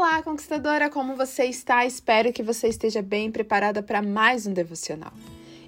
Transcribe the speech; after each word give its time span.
Olá, 0.00 0.22
conquistadora, 0.22 0.88
como 0.88 1.16
você 1.16 1.46
está? 1.46 1.84
Espero 1.84 2.32
que 2.32 2.40
você 2.40 2.68
esteja 2.68 3.02
bem 3.02 3.32
preparada 3.32 3.82
para 3.82 4.00
mais 4.00 4.46
um 4.46 4.52
devocional. 4.52 5.12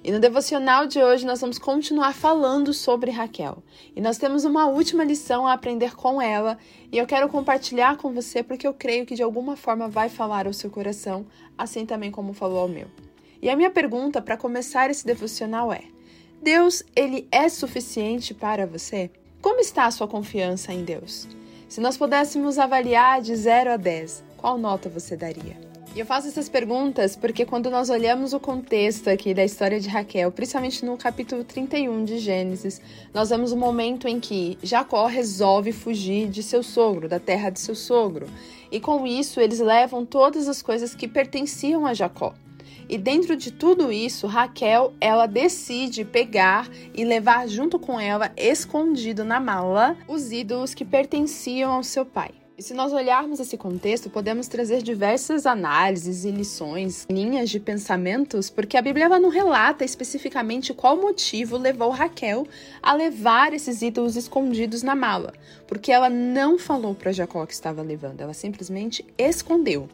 E 0.01 0.09
no 0.09 0.21
devocional 0.21 0.87
de 0.87 1.03
hoje 1.03 1.25
nós 1.25 1.41
vamos 1.41 1.59
continuar 1.59 2.13
falando 2.13 2.73
sobre 2.73 3.11
Raquel. 3.11 3.61
E 3.93 3.99
nós 3.99 4.17
temos 4.17 4.45
uma 4.45 4.67
última 4.67 5.03
lição 5.03 5.45
a 5.45 5.51
aprender 5.51 5.97
com 5.97 6.21
ela, 6.21 6.57
e 6.89 6.97
eu 6.97 7.05
quero 7.05 7.27
compartilhar 7.27 7.97
com 7.97 8.13
você 8.13 8.41
porque 8.41 8.65
eu 8.65 8.73
creio 8.73 9.05
que 9.05 9.15
de 9.15 9.21
alguma 9.21 9.57
forma 9.57 9.89
vai 9.89 10.07
falar 10.07 10.47
ao 10.47 10.53
seu 10.53 10.69
coração, 10.69 11.25
assim 11.57 11.85
também 11.85 12.09
como 12.09 12.31
falou 12.31 12.59
ao 12.59 12.69
meu. 12.69 12.87
E 13.41 13.49
a 13.49 13.55
minha 13.57 13.69
pergunta 13.69 14.21
para 14.21 14.37
começar 14.37 14.89
esse 14.89 15.05
devocional 15.05 15.73
é: 15.73 15.83
Deus, 16.41 16.83
ele 16.95 17.27
é 17.33 17.49
suficiente 17.49 18.33
para 18.33 18.65
você? 18.65 19.11
Como 19.41 19.59
está 19.59 19.87
a 19.87 19.91
sua 19.91 20.07
confiança 20.07 20.71
em 20.71 20.85
Deus? 20.85 21.27
Se 21.71 21.79
nós 21.79 21.95
pudéssemos 21.95 22.59
avaliar 22.59 23.21
de 23.21 23.33
0 23.33 23.71
a 23.71 23.77
10, 23.77 24.25
qual 24.35 24.57
nota 24.57 24.89
você 24.89 25.15
daria? 25.15 25.55
E 25.95 26.01
eu 26.01 26.05
faço 26.05 26.27
essas 26.27 26.49
perguntas 26.49 27.15
porque 27.15 27.45
quando 27.45 27.71
nós 27.71 27.89
olhamos 27.89 28.33
o 28.33 28.41
contexto 28.41 29.09
aqui 29.09 29.33
da 29.33 29.45
história 29.45 29.79
de 29.79 29.87
Raquel, 29.87 30.33
principalmente 30.33 30.83
no 30.83 30.97
capítulo 30.97 31.45
31 31.45 32.03
de 32.03 32.19
Gênesis, 32.19 32.81
nós 33.13 33.29
vemos 33.29 33.53
o 33.53 33.55
um 33.55 33.59
momento 33.59 34.05
em 34.05 34.19
que 34.19 34.57
Jacó 34.61 35.05
resolve 35.05 35.71
fugir 35.71 36.27
de 36.27 36.43
seu 36.43 36.61
sogro, 36.61 37.07
da 37.07 37.21
terra 37.21 37.49
de 37.49 37.61
seu 37.61 37.73
sogro. 37.73 38.27
E 38.69 38.77
com 38.77 39.07
isso, 39.07 39.39
eles 39.39 39.59
levam 39.59 40.05
todas 40.05 40.49
as 40.49 40.61
coisas 40.61 40.93
que 40.93 41.07
pertenciam 41.07 41.85
a 41.85 41.93
Jacó. 41.93 42.33
E 42.91 42.97
dentro 42.97 43.37
de 43.37 43.51
tudo 43.51 43.89
isso, 43.89 44.27
Raquel, 44.27 44.93
ela 44.99 45.25
decide 45.25 46.03
pegar 46.03 46.69
e 46.93 47.05
levar 47.05 47.47
junto 47.47 47.79
com 47.79 47.97
ela, 47.97 48.33
escondido 48.35 49.23
na 49.23 49.39
mala, 49.39 49.95
os 50.09 50.33
ídolos 50.33 50.73
que 50.73 50.83
pertenciam 50.83 51.71
ao 51.71 51.85
seu 51.85 52.05
pai. 52.05 52.31
E 52.57 52.61
se 52.61 52.73
nós 52.73 52.91
olharmos 52.91 53.39
esse 53.39 53.55
contexto, 53.55 54.09
podemos 54.09 54.49
trazer 54.49 54.81
diversas 54.81 55.45
análises 55.45 56.25
e 56.25 56.31
lições, 56.31 57.07
linhas 57.09 57.49
de 57.49 57.61
pensamentos, 57.61 58.49
porque 58.49 58.75
a 58.75 58.81
Bíblia 58.81 59.07
não 59.07 59.29
relata 59.29 59.85
especificamente 59.85 60.73
qual 60.73 60.97
motivo 60.97 61.57
levou 61.57 61.91
Raquel 61.91 62.45
a 62.83 62.93
levar 62.93 63.53
esses 63.53 63.81
ídolos 63.81 64.17
escondidos 64.17 64.83
na 64.83 64.95
mala, 64.95 65.31
porque 65.65 65.93
ela 65.93 66.09
não 66.09 66.59
falou 66.59 66.93
para 66.93 67.13
Jacó 67.13 67.45
que 67.45 67.53
estava 67.53 67.81
levando, 67.81 68.19
ela 68.19 68.33
simplesmente 68.33 69.05
escondeu. 69.17 69.87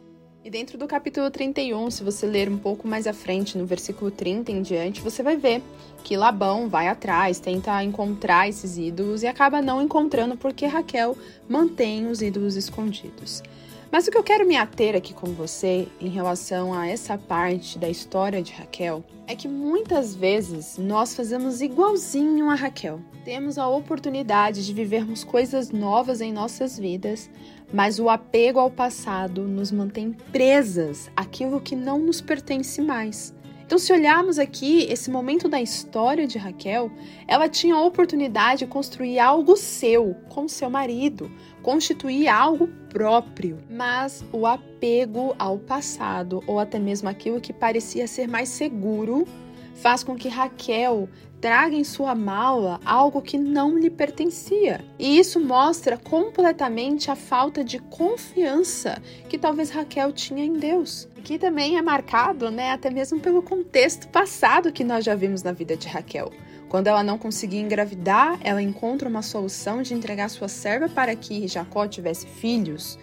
E 0.48 0.50
dentro 0.50 0.78
do 0.78 0.86
capítulo 0.86 1.30
31, 1.30 1.90
se 1.90 2.02
você 2.02 2.26
ler 2.26 2.48
um 2.48 2.56
pouco 2.56 2.88
mais 2.88 3.06
à 3.06 3.12
frente, 3.12 3.58
no 3.58 3.66
versículo 3.66 4.10
30 4.10 4.50
em 4.50 4.62
diante, 4.62 5.02
você 5.02 5.22
vai 5.22 5.36
ver 5.36 5.62
que 6.02 6.16
Labão 6.16 6.70
vai 6.70 6.88
atrás, 6.88 7.38
tenta 7.38 7.84
encontrar 7.84 8.48
esses 8.48 8.78
ídolos 8.78 9.22
e 9.22 9.26
acaba 9.26 9.60
não 9.60 9.82
encontrando 9.82 10.38
porque 10.38 10.64
Raquel 10.64 11.18
mantém 11.46 12.06
os 12.06 12.22
ídolos 12.22 12.56
escondidos. 12.56 13.42
Mas 13.92 14.06
o 14.06 14.10
que 14.10 14.16
eu 14.16 14.22
quero 14.22 14.46
me 14.46 14.56
ater 14.56 14.96
aqui 14.96 15.12
com 15.12 15.32
você 15.32 15.86
em 16.00 16.08
relação 16.08 16.72
a 16.72 16.86
essa 16.86 17.18
parte 17.18 17.78
da 17.78 17.90
história 17.90 18.42
de 18.42 18.52
Raquel 18.52 19.04
é 19.26 19.36
que 19.36 19.48
muitas 19.48 20.14
vezes 20.14 20.78
nós 20.78 21.14
fazemos 21.14 21.60
igualzinho 21.60 22.48
a 22.48 22.54
Raquel. 22.54 23.00
Temos 23.22 23.58
a 23.58 23.68
oportunidade 23.68 24.64
de 24.64 24.72
vivermos 24.72 25.24
coisas 25.24 25.70
novas 25.70 26.22
em 26.22 26.32
nossas 26.32 26.78
vidas, 26.78 27.28
mas 27.72 27.98
o 27.98 28.08
apego 28.08 28.58
ao 28.58 28.70
passado 28.70 29.42
nos 29.42 29.70
mantém 29.70 30.12
presas 30.32 31.10
àquilo 31.16 31.60
que 31.60 31.76
não 31.76 31.98
nos 31.98 32.20
pertence 32.20 32.80
mais. 32.80 33.34
Então, 33.68 33.78
se 33.78 33.92
olharmos 33.92 34.38
aqui 34.38 34.84
esse 34.84 35.10
momento 35.10 35.46
da 35.46 35.60
história 35.60 36.26
de 36.26 36.38
Raquel, 36.38 36.90
ela 37.26 37.50
tinha 37.50 37.74
a 37.74 37.84
oportunidade 37.84 38.60
de 38.60 38.66
construir 38.66 39.18
algo 39.18 39.58
seu 39.58 40.16
com 40.30 40.48
seu 40.48 40.70
marido, 40.70 41.30
constituir 41.62 42.28
algo 42.28 42.66
próprio, 42.88 43.58
mas 43.68 44.24
o 44.32 44.46
apego 44.46 45.34
ao 45.38 45.58
passado 45.58 46.42
ou 46.46 46.58
até 46.58 46.78
mesmo 46.78 47.10
aquilo 47.10 47.42
que 47.42 47.52
parecia 47.52 48.06
ser 48.06 48.26
mais 48.26 48.48
seguro 48.48 49.26
faz 49.74 50.02
com 50.02 50.16
que 50.16 50.30
Raquel 50.30 51.06
traga 51.40 51.74
em 51.74 51.84
sua 51.84 52.14
mala 52.14 52.80
algo 52.84 53.22
que 53.22 53.38
não 53.38 53.78
lhe 53.78 53.90
pertencia. 53.90 54.84
E 54.98 55.18
isso 55.18 55.40
mostra 55.40 55.96
completamente 55.96 57.10
a 57.10 57.16
falta 57.16 57.62
de 57.62 57.78
confiança 57.78 59.00
que 59.28 59.38
talvez 59.38 59.70
Raquel 59.70 60.12
tinha 60.12 60.44
em 60.44 60.54
Deus. 60.54 61.08
Que 61.22 61.38
também 61.38 61.76
é 61.76 61.82
marcado, 61.82 62.50
né, 62.50 62.72
até 62.72 62.90
mesmo 62.90 63.20
pelo 63.20 63.42
contexto 63.42 64.08
passado 64.08 64.72
que 64.72 64.84
nós 64.84 65.04
já 65.04 65.14
vimos 65.14 65.42
na 65.42 65.52
vida 65.52 65.76
de 65.76 65.88
Raquel. 65.88 66.32
Quando 66.68 66.86
ela 66.86 67.02
não 67.02 67.16
conseguia 67.16 67.60
engravidar, 67.60 68.38
ela 68.42 68.60
encontra 68.60 69.08
uma 69.08 69.22
solução 69.22 69.80
de 69.80 69.94
entregar 69.94 70.28
sua 70.28 70.48
serva 70.48 70.88
para 70.88 71.16
que 71.16 71.48
Jacó 71.48 71.86
tivesse 71.86 72.26
filhos. 72.26 72.98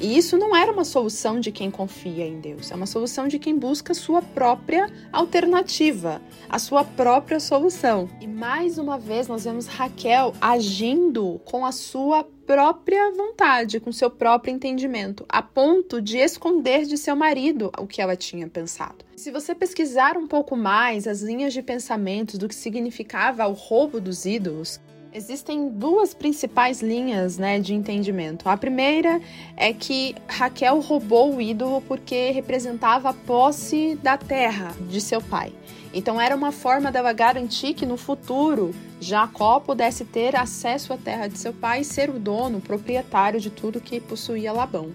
E 0.00 0.16
isso 0.16 0.38
não 0.38 0.56
era 0.56 0.72
uma 0.72 0.84
solução 0.84 1.38
de 1.38 1.52
quem 1.52 1.70
confia 1.70 2.26
em 2.26 2.40
Deus, 2.40 2.70
é 2.70 2.74
uma 2.74 2.86
solução 2.86 3.28
de 3.28 3.38
quem 3.38 3.58
busca 3.58 3.92
sua 3.92 4.22
própria 4.22 4.90
alternativa, 5.12 6.22
a 6.48 6.58
sua 6.58 6.82
própria 6.82 7.38
solução. 7.38 8.08
E 8.18 8.26
mais 8.26 8.78
uma 8.78 8.98
vez 8.98 9.28
nós 9.28 9.44
vemos 9.44 9.66
Raquel 9.66 10.32
agindo 10.40 11.38
com 11.44 11.66
a 11.66 11.72
sua 11.72 12.24
própria 12.46 13.12
vontade, 13.12 13.78
com 13.78 13.92
seu 13.92 14.10
próprio 14.10 14.52
entendimento, 14.52 15.26
a 15.28 15.42
ponto 15.42 16.00
de 16.00 16.16
esconder 16.16 16.86
de 16.86 16.96
seu 16.96 17.14
marido 17.14 17.70
o 17.78 17.86
que 17.86 18.00
ela 18.00 18.16
tinha 18.16 18.48
pensado. 18.48 19.04
Se 19.14 19.30
você 19.30 19.54
pesquisar 19.54 20.16
um 20.16 20.26
pouco 20.26 20.56
mais 20.56 21.06
as 21.06 21.20
linhas 21.20 21.52
de 21.52 21.62
pensamentos 21.62 22.38
do 22.38 22.48
que 22.48 22.54
significava 22.54 23.46
o 23.46 23.52
roubo 23.52 24.00
dos 24.00 24.24
ídolos, 24.24 24.80
Existem 25.12 25.68
duas 25.68 26.14
principais 26.14 26.80
linhas 26.80 27.36
né, 27.36 27.58
de 27.58 27.74
entendimento. 27.74 28.48
A 28.48 28.56
primeira 28.56 29.20
é 29.56 29.72
que 29.72 30.14
Raquel 30.28 30.78
roubou 30.78 31.34
o 31.34 31.40
ídolo 31.40 31.82
porque 31.82 32.30
representava 32.30 33.10
a 33.10 33.12
posse 33.12 33.98
da 34.00 34.16
terra 34.16 34.72
de 34.88 35.00
seu 35.00 35.20
pai. 35.20 35.52
Então 35.92 36.20
era 36.20 36.36
uma 36.36 36.52
forma 36.52 36.92
dela 36.92 37.12
garantir 37.12 37.74
que 37.74 37.84
no 37.84 37.96
futuro 37.96 38.72
Jacó 39.00 39.58
pudesse 39.58 40.04
ter 40.04 40.36
acesso 40.36 40.92
à 40.92 40.96
terra 40.96 41.26
de 41.26 41.36
seu 41.40 41.52
pai 41.52 41.80
e 41.80 41.84
ser 41.84 42.08
o 42.08 42.18
dono, 42.18 42.60
proprietário 42.60 43.40
de 43.40 43.50
tudo 43.50 43.80
que 43.80 44.00
possuía 44.00 44.52
Labão. 44.52 44.92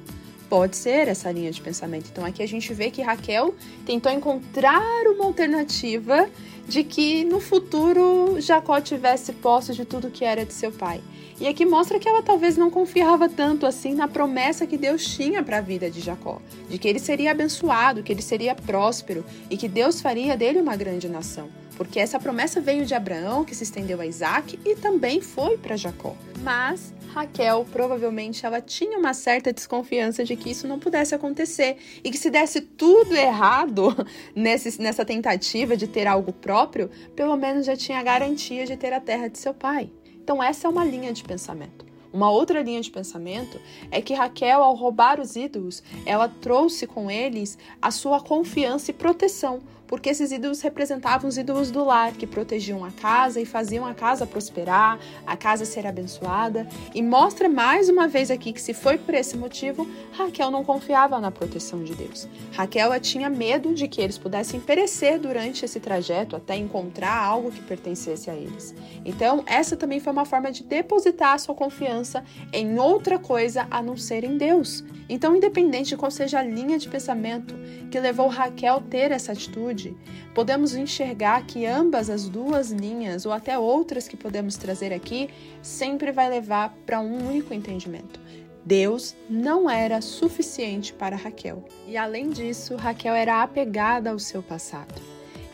Pode 0.50 0.76
ser 0.76 1.08
essa 1.08 1.32
linha 1.32 1.52
de 1.52 1.62
pensamento. 1.62 2.10
Então 2.12 2.24
aqui 2.24 2.44
a 2.44 2.48
gente 2.48 2.74
vê 2.74 2.92
que 2.92 3.02
Raquel 3.02 3.56
tentou 3.86 4.12
encontrar 4.12 5.08
uma 5.08 5.26
alternativa 5.26 6.30
de 6.68 6.84
que 6.84 7.24
no 7.24 7.40
futuro 7.40 8.40
Jacó 8.40 8.80
tivesse 8.82 9.34
posse 9.34 9.74
de 9.74 9.86
tudo 9.86 10.10
que 10.10 10.26
era 10.26 10.46
de 10.46 10.54
seu 10.54 10.72
pai. 10.72 11.02
E 11.40 11.48
aqui 11.48 11.66
mostra 11.66 12.00
que 12.00 12.08
ela 12.08 12.24
talvez 12.24 12.56
não 12.56 12.72
confiava 12.72 13.28
tanto 13.28 13.66
assim 13.66 13.94
na 13.94 14.08
promessa 14.08 14.66
que 14.66 14.78
Deus 14.78 15.06
tinha 15.06 15.44
para 15.44 15.58
a 15.58 15.62
vida 15.62 15.92
de 15.92 16.00
Jacó, 16.00 16.42
de 16.70 16.78
que 16.78 16.88
ele 16.88 17.00
seria 17.00 17.32
abençoado, 17.32 18.02
que 18.04 18.12
ele 18.12 18.22
seria 18.22 18.56
próspero 18.56 19.26
e 19.50 19.58
que 19.58 19.68
Deus 19.68 20.00
faria 20.00 20.38
dele 20.38 20.62
uma 20.62 20.78
grande 20.78 21.10
nação. 21.10 21.50
Porque 21.76 22.00
essa 22.00 22.18
promessa 22.18 22.62
veio 22.62 22.86
de 22.86 22.94
Abraão, 22.94 23.44
que 23.44 23.54
se 23.54 23.64
estendeu 23.64 24.00
a 24.00 24.06
Isaac 24.06 24.58
e 24.64 24.76
também 24.76 25.20
foi 25.20 25.58
para 25.58 25.76
Jacó. 25.76 26.16
Mas 26.42 26.94
Raquel 27.16 27.66
provavelmente 27.72 28.46
ela 28.46 28.59
tinha 28.59 29.00
uma 29.00 29.14
certa 29.14 29.53
desconfiança 29.53 30.26
de 30.26 30.36
que 30.36 30.52
isso 30.52 30.68
não 30.68 30.78
pudesse 30.78 31.16
acontecer 31.16 31.78
e 32.03 32.12
que 32.12 32.18
se 32.18 32.30
desse 32.30 32.59
tudo 32.59 33.16
errado 33.16 33.96
nesse, 34.36 34.81
nessa 34.81 35.06
tentativa 35.06 35.78
de 35.78 35.88
ter 35.88 36.08
algo 36.08 36.34
próprio, 36.34 36.92
pelo 37.16 37.38
menos 37.38 37.66
já 37.66 37.78
tinha 37.78 38.00
a 38.00 38.03
garantia 38.03 38.66
de 38.66 38.76
ter 38.76 38.92
a 38.92 39.00
terra 39.00 39.30
de 39.30 39.38
seu 39.38 39.53
pai. 39.53 39.90
Então 40.22 40.44
essa 40.44 40.68
é 40.68 40.70
uma 40.70 40.84
linha 40.84 41.14
de 41.14 41.24
pensamento. 41.24 41.86
Uma 42.12 42.30
outra 42.30 42.62
linha 42.62 42.81
de 42.81 42.92
pensamento 42.92 43.62
é 43.90 44.02
que 44.02 44.14
Raquel, 44.14 44.62
ao 44.62 44.76
roubar 44.76 45.18
os 45.20 45.38
ídolos, 45.38 45.82
ela 46.06 46.28
trouxe 46.28 46.86
com 46.86 47.09
eles 47.09 47.58
a 47.82 47.92
sua 47.92 48.20
confiança 48.20 48.92
e 48.92 48.94
proteção, 48.94 49.62
porque 49.88 50.09
esses 50.09 50.31
ídolos 50.31 50.62
representavam 50.62 51.29
os 51.29 51.38
ídolos 51.38 51.72
do 51.72 51.84
lar, 51.84 52.13
que 52.13 52.28
protegiam 52.28 52.84
a 52.84 52.91
casa 52.91 53.40
e 53.40 53.46
faziam 53.46 53.85
a 53.85 53.94
casa 53.94 54.25
prosperar, 54.25 55.00
a 55.25 55.38
casa 55.38 55.66
ser 55.66 55.85
abençoada. 55.85 56.68
E 56.94 57.01
mostra 57.01 57.47
mais 57.50 57.90
uma 57.90 58.07
vez 58.07 58.31
aqui 58.31 58.51
que, 58.53 58.62
se 58.62 58.73
foi 58.73 58.97
por 58.97 59.13
esse 59.13 59.38
motivo, 59.38 59.88
Raquel 60.12 60.51
não 60.51 60.63
confiava 60.63 61.19
na 61.19 61.31
proteção 61.31 61.84
de 61.84 61.93
Deus. 61.93 62.28
Raquel 62.53 62.97
tinha 62.99 63.29
medo 63.29 63.73
de 63.73 63.87
que 63.87 64.02
eles 64.02 64.17
pudessem 64.17 64.59
perecer 64.59 65.20
durante 65.20 65.66
esse 65.66 65.79
trajeto 65.79 66.35
até 66.35 66.55
encontrar 66.55 67.16
algo 67.16 67.52
que 67.52 67.61
pertencesse 67.61 68.29
a 68.29 68.35
eles. 68.35 68.73
Então, 69.03 69.43
essa 69.46 69.76
também 69.76 69.99
foi 69.99 70.14
uma 70.14 70.26
forma 70.26 70.52
de 70.52 70.64
depositar 70.64 71.40
sua 71.40 71.55
confiança 71.55 72.23
em 72.52 72.79
outra 72.79 73.20
coisa 73.20 73.67
a 73.70 73.81
não 73.81 73.97
ser 73.97 74.23
em 74.23 74.38
Deus. 74.38 74.84
Então, 75.08 75.35
independente 75.35 75.90
de 75.90 75.97
qual 75.97 76.09
seja 76.09 76.40
a 76.40 76.43
linha 76.43 76.79
de 76.79 76.90
pensamento 76.90 77.53
que 77.91 77.99
levou 77.99 78.28
Raquel 78.28 78.78
a 78.78 78.81
ter 78.81 79.11
essa 79.11 79.31
atitude, 79.31 79.75
atitude, 79.76 79.96
podemos 80.34 80.74
enxergar 80.74 81.46
que 81.46 81.66
ambas 81.66 82.10
as 82.10 82.28
duas 82.28 82.72
linhas, 82.72 83.26
ou 83.26 83.32
até 83.32 83.60
outras 83.60 84.08
que 84.08 84.18
podemos 84.18 84.56
trazer 84.56 84.94
aqui, 84.94 85.30
sempre 85.62 86.12
vai 86.12 86.30
levar 86.30 86.76
para 86.86 87.00
um 87.00 87.28
único 87.28 87.54
entendimento. 87.54 88.20
Deus 88.64 89.16
não 89.30 89.70
era 89.70 90.02
suficiente 90.02 90.92
para 90.92 91.16
Raquel. 91.16 91.64
E 91.88 91.96
além 91.96 92.30
disso, 92.30 92.76
Raquel 92.76 93.14
era 93.14 93.44
apegada 93.44 94.10
ao 94.10 94.18
seu 94.18 94.42
passado. 94.42 94.96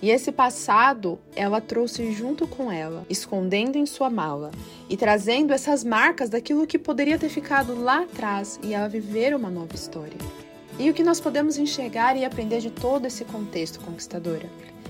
E 0.02 0.10
esse 0.10 0.32
passado 0.32 1.20
ela 1.36 1.62
trouxe 1.62 2.12
junto 2.12 2.48
com 2.48 2.72
ela, 2.72 3.06
escondendo 3.10 3.78
em 3.78 3.86
sua 3.86 4.10
mala 4.10 4.50
e 4.90 4.98
trazendo 4.98 5.54
essas 5.54 5.84
marcas 5.84 6.30
daquilo 6.30 6.66
que 6.66 6.80
poderia 6.80 7.20
ter 7.20 7.30
ficado 7.30 7.80
lá 7.80 8.04
atrás 8.04 8.60
e 8.64 8.74
ela 8.74 8.88
viver 8.88 9.36
uma 9.36 9.50
nova 9.50 9.76
história. 9.76 10.18
E 10.80 10.90
o 10.90 10.94
que 10.94 11.04
nós 11.04 11.20
podemos 11.20 11.58
enxergar 11.58 12.18
e 12.18 12.26
aprender 12.26 12.60
de 12.60 12.72
todo 12.72 13.06
esse 13.06 13.26
contexto 13.26 13.80
conquistadora 13.80 14.50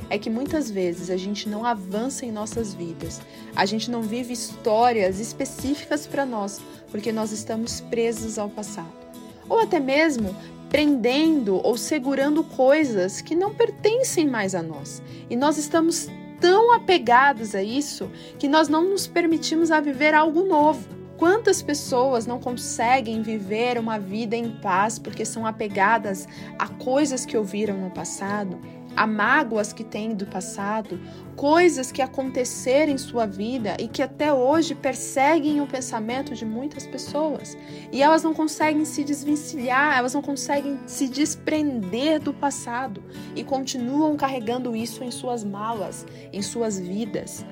é 0.10 0.18
que 0.18 0.30
muitas 0.30 0.70
vezes 0.70 1.10
a 1.10 1.18
gente 1.18 1.48
não 1.48 1.66
avança 1.66 2.26
em 2.26 2.32
nossas 2.32 2.74
vidas, 2.74 3.22
a 3.56 3.66
gente 3.66 3.90
não 3.90 4.02
vive 4.02 4.34
histórias 4.34 5.20
específicas 5.20 6.06
para 6.06 6.26
nós, 6.26 6.60
porque 6.90 7.12
nós 7.12 7.32
estamos 7.32 7.82
presos 7.82 8.38
ao 8.38 8.50
passado. 8.50 8.92
Ou 9.48 9.60
até 9.60 9.80
mesmo 9.80 10.36
prendendo 10.70 11.56
ou 11.66 11.78
segurando 11.78 12.44
coisas 12.44 13.20
que 13.20 13.36
não 13.36 13.54
pertencem 13.54 14.26
mais 14.26 14.56
a 14.56 14.64
nós. 14.64 15.02
E 15.30 15.36
nós 15.36 15.58
estamos 15.58 16.08
tão 16.40 16.74
apegados 16.74 17.54
a 17.54 17.62
isso 17.62 18.10
que 18.40 18.48
nós 18.48 18.70
não 18.70 18.90
nos 18.90 19.06
permitimos 19.06 19.70
a 19.70 19.82
viver 19.82 20.14
algo 20.14 20.44
novo. 20.44 21.01
Quantas 21.22 21.62
pessoas 21.62 22.26
não 22.26 22.40
conseguem 22.40 23.22
viver 23.22 23.78
uma 23.78 24.00
vida 24.00 24.36
em 24.36 24.50
paz 24.60 24.98
porque 24.98 25.24
são 25.24 25.46
apegadas 25.46 26.28
a 26.58 26.68
coisas 26.68 27.28
que 27.28 27.38
ouviram 27.38 27.78
no 27.78 27.92
passado, 27.92 28.60
a 28.96 29.06
mágoas 29.06 29.72
que 29.72 29.84
têm 29.84 30.16
do 30.16 30.26
passado, 30.26 31.00
coisas 31.36 31.92
que 31.92 32.02
aconteceram 32.02 32.92
em 32.92 32.98
sua 32.98 33.28
vida 33.28 33.78
e 33.80 33.88
que 33.88 34.02
até 34.02 34.34
hoje 34.34 34.74
perseguem 34.74 35.62
o 35.62 35.68
pensamento 35.68 36.34
de 36.34 36.44
muitas 36.44 36.88
pessoas. 36.88 37.56
E 37.92 38.02
elas 38.02 38.24
não 38.24 38.34
conseguem 38.34 38.84
se 38.84 39.04
desvencilhar, 39.04 39.96
elas 39.96 40.16
não 40.16 40.24
conseguem 40.24 40.80
se 40.88 41.08
desprender 41.08 42.20
do 42.20 42.34
passado 42.34 43.04
e 43.36 43.44
continuam 43.44 44.18
carregando 44.18 44.76
isso 44.76 45.04
em 45.04 45.12
suas 45.12 45.44
malas, 45.44 46.04
em 46.34 46.42
suas 46.42 46.80
vidas. 46.80 47.46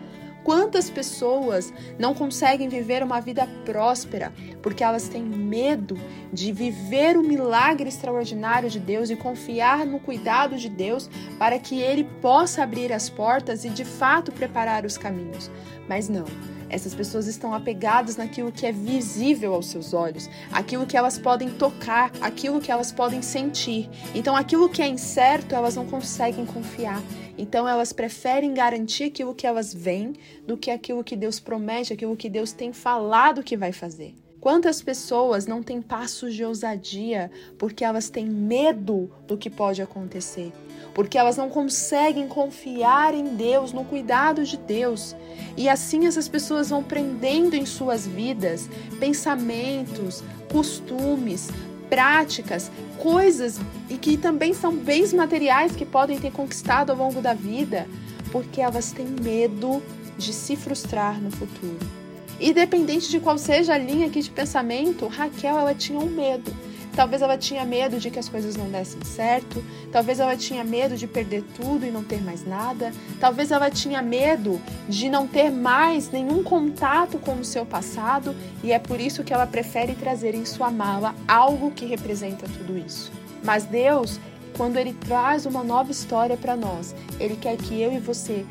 Quantas 0.44 0.90
pessoas 0.90 1.74
não 1.98 2.14
conseguem 2.14 2.70
viver 2.70 3.04
uma 3.04 3.20
vida 3.20 3.48
próspera 3.66 4.34
porque 4.62 4.84
elas 4.84 5.08
têm 5.08 5.24
medo 5.24 5.98
de 6.32 6.52
viver 6.52 7.18
o 7.18 7.24
milagre 7.24 7.90
extraordinário 7.90 8.70
de 8.70 8.80
Deus 8.80 9.10
e 9.10 9.16
confiar 9.16 9.86
no 9.86 10.00
cuidado 10.00 10.58
de 10.58 10.70
Deus 10.70 11.10
para 11.38 11.60
que 11.60 11.80
Ele 11.80 12.04
possa 12.22 12.64
abrir 12.64 12.92
as 12.94 13.10
portas 13.10 13.66
e 13.66 13.70
de 13.70 13.86
fato 13.86 14.32
preparar 14.32 14.86
os 14.86 14.98
caminhos? 14.98 15.52
Mas 15.88 16.08
não. 16.10 16.26
Essas 16.70 16.94
pessoas 16.94 17.28
estão 17.28 17.54
apegadas 17.54 18.16
naquilo 18.16 18.52
que 18.52 18.66
é 18.66 18.72
visível 18.72 19.54
aos 19.54 19.68
seus 19.68 19.94
olhos, 19.94 20.30
aquilo 20.52 20.86
que 20.86 20.96
elas 20.96 21.18
podem 21.18 21.50
tocar, 21.50 22.12
aquilo 22.22 22.62
que 22.62 22.72
elas 22.72 22.92
podem 22.92 23.22
sentir. 23.22 23.90
Então, 24.14 24.36
aquilo 24.36 24.70
que 24.70 24.82
é 24.82 24.88
incerto, 24.88 25.56
elas 25.56 25.76
não 25.76 25.86
conseguem 25.86 26.46
confiar. 26.46 27.02
Então, 27.38 27.68
elas 27.68 27.94
preferem 27.94 28.54
garantir 28.54 29.06
aquilo 29.06 29.34
que 29.34 29.48
elas 29.48 29.74
veem 29.74 30.14
do 30.46 30.58
que 30.58 30.70
aquilo 30.70 31.04
que 31.04 31.16
Deus 31.16 31.40
promete, 31.40 31.94
aquilo 31.94 32.16
que 32.16 32.30
Deus 32.30 32.52
tem 32.52 32.74
falado 32.74 33.44
que 33.44 33.58
vai 33.58 33.72
fazer. 33.72 34.14
Quantas 34.42 34.82
pessoas 34.82 35.46
não 35.46 35.62
têm 35.62 35.82
passos 35.82 36.34
de 36.34 36.46
ousadia 36.46 37.30
porque 37.58 37.84
elas 37.84 38.10
têm 38.10 38.26
medo 38.26 39.12
do 39.28 39.38
que 39.38 39.50
pode 39.50 39.82
acontecer? 39.82 40.54
Porque 40.94 41.18
elas 41.18 41.36
não 41.36 41.50
conseguem 41.50 42.26
confiar 42.26 43.14
em 43.14 43.36
Deus, 43.36 43.74
no 43.74 43.84
cuidado 43.84 44.46
de 44.46 44.56
Deus. 44.56 45.14
E 45.58 45.68
assim 45.68 46.08
essas 46.08 46.30
pessoas 46.30 46.70
vão 46.70 46.82
prendendo 46.82 47.54
em 47.54 47.66
suas 47.66 48.08
vidas 48.08 48.70
pensamentos, 48.98 50.24
costumes, 50.50 51.50
práticas, 51.90 52.72
coisas 52.98 53.60
e 53.90 53.98
que 53.98 54.16
também 54.16 54.54
são 54.54 54.74
bens 54.74 55.12
materiais 55.12 55.76
que 55.76 55.86
podem 55.86 56.18
ter 56.18 56.32
conquistado 56.32 56.92
ao 56.92 56.98
longo 56.98 57.22
da 57.22 57.34
vida, 57.34 57.86
porque 58.32 58.62
elas 58.62 58.94
têm 58.94 59.06
medo 59.06 59.84
de 60.18 60.32
se 60.32 60.56
frustrar 60.56 61.20
no 61.20 61.30
futuro. 61.30 61.99
Independente 62.40 63.10
de 63.10 63.20
qual 63.20 63.38
seja 63.38 63.74
a 63.74 63.78
linha 63.78 64.08
aqui 64.08 64.22
de 64.22 64.30
pensamento, 64.32 65.08
Raquel 65.08 65.58
ela 65.58 65.76
tinha 65.76 66.00
um 66.00 66.06
medo. 66.06 66.54
Talvez 66.96 67.22
ela 67.22 67.38
tinha 67.38 67.64
medo 67.66 68.00
de 68.00 68.10
que 68.10 68.18
as 68.18 68.28
coisas 68.28 68.56
não 68.56 68.70
dessem 68.70 69.04
certo, 69.06 69.64
talvez 69.92 70.20
ela 70.20 70.36
tinha 70.36 70.64
medo 70.64 70.98
de 70.98 71.06
perder 71.06 71.44
tudo 71.56 71.86
e 71.86 71.92
não 71.92 72.04
ter 72.04 72.22
mais 72.22 72.46
nada, 72.46 72.92
talvez 73.20 73.52
ela 73.52 73.70
tinha 73.70 74.02
medo 74.02 74.60
de 74.88 75.08
não 75.08 75.28
ter 75.28 75.50
mais 75.50 76.10
nenhum 76.10 76.44
contato 76.44 77.18
com 77.20 77.36
o 77.36 77.46
seu 77.46 77.66
passado 77.66 78.36
e 78.64 78.72
é 78.72 78.80
por 78.80 79.00
isso 79.00 79.24
que 79.24 79.34
ela 79.34 79.46
prefere 79.46 79.94
trazer 79.96 80.34
em 80.34 80.46
sua 80.46 80.72
mala 80.72 81.16
algo 81.28 81.72
que 81.72 81.86
representa 81.86 82.48
tudo 82.48 82.78
isso. 82.78 83.12
Mas 83.44 83.66
Deus, 83.66 84.20
quando 84.58 84.78
ele 84.78 84.94
traz 84.94 85.46
uma 85.46 85.64
nova 85.64 85.92
história 85.92 86.36
para 86.36 86.56
nós, 86.56 86.94
ele 87.20 87.36
quer 87.36 87.56
que 87.56 87.80
eu 87.80 87.94
e 87.94 88.00
você 88.00 88.46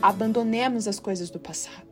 abandonemos 0.00 0.88
as 0.88 0.98
coisas 0.98 1.30
do 1.30 1.38
passado. 1.38 1.91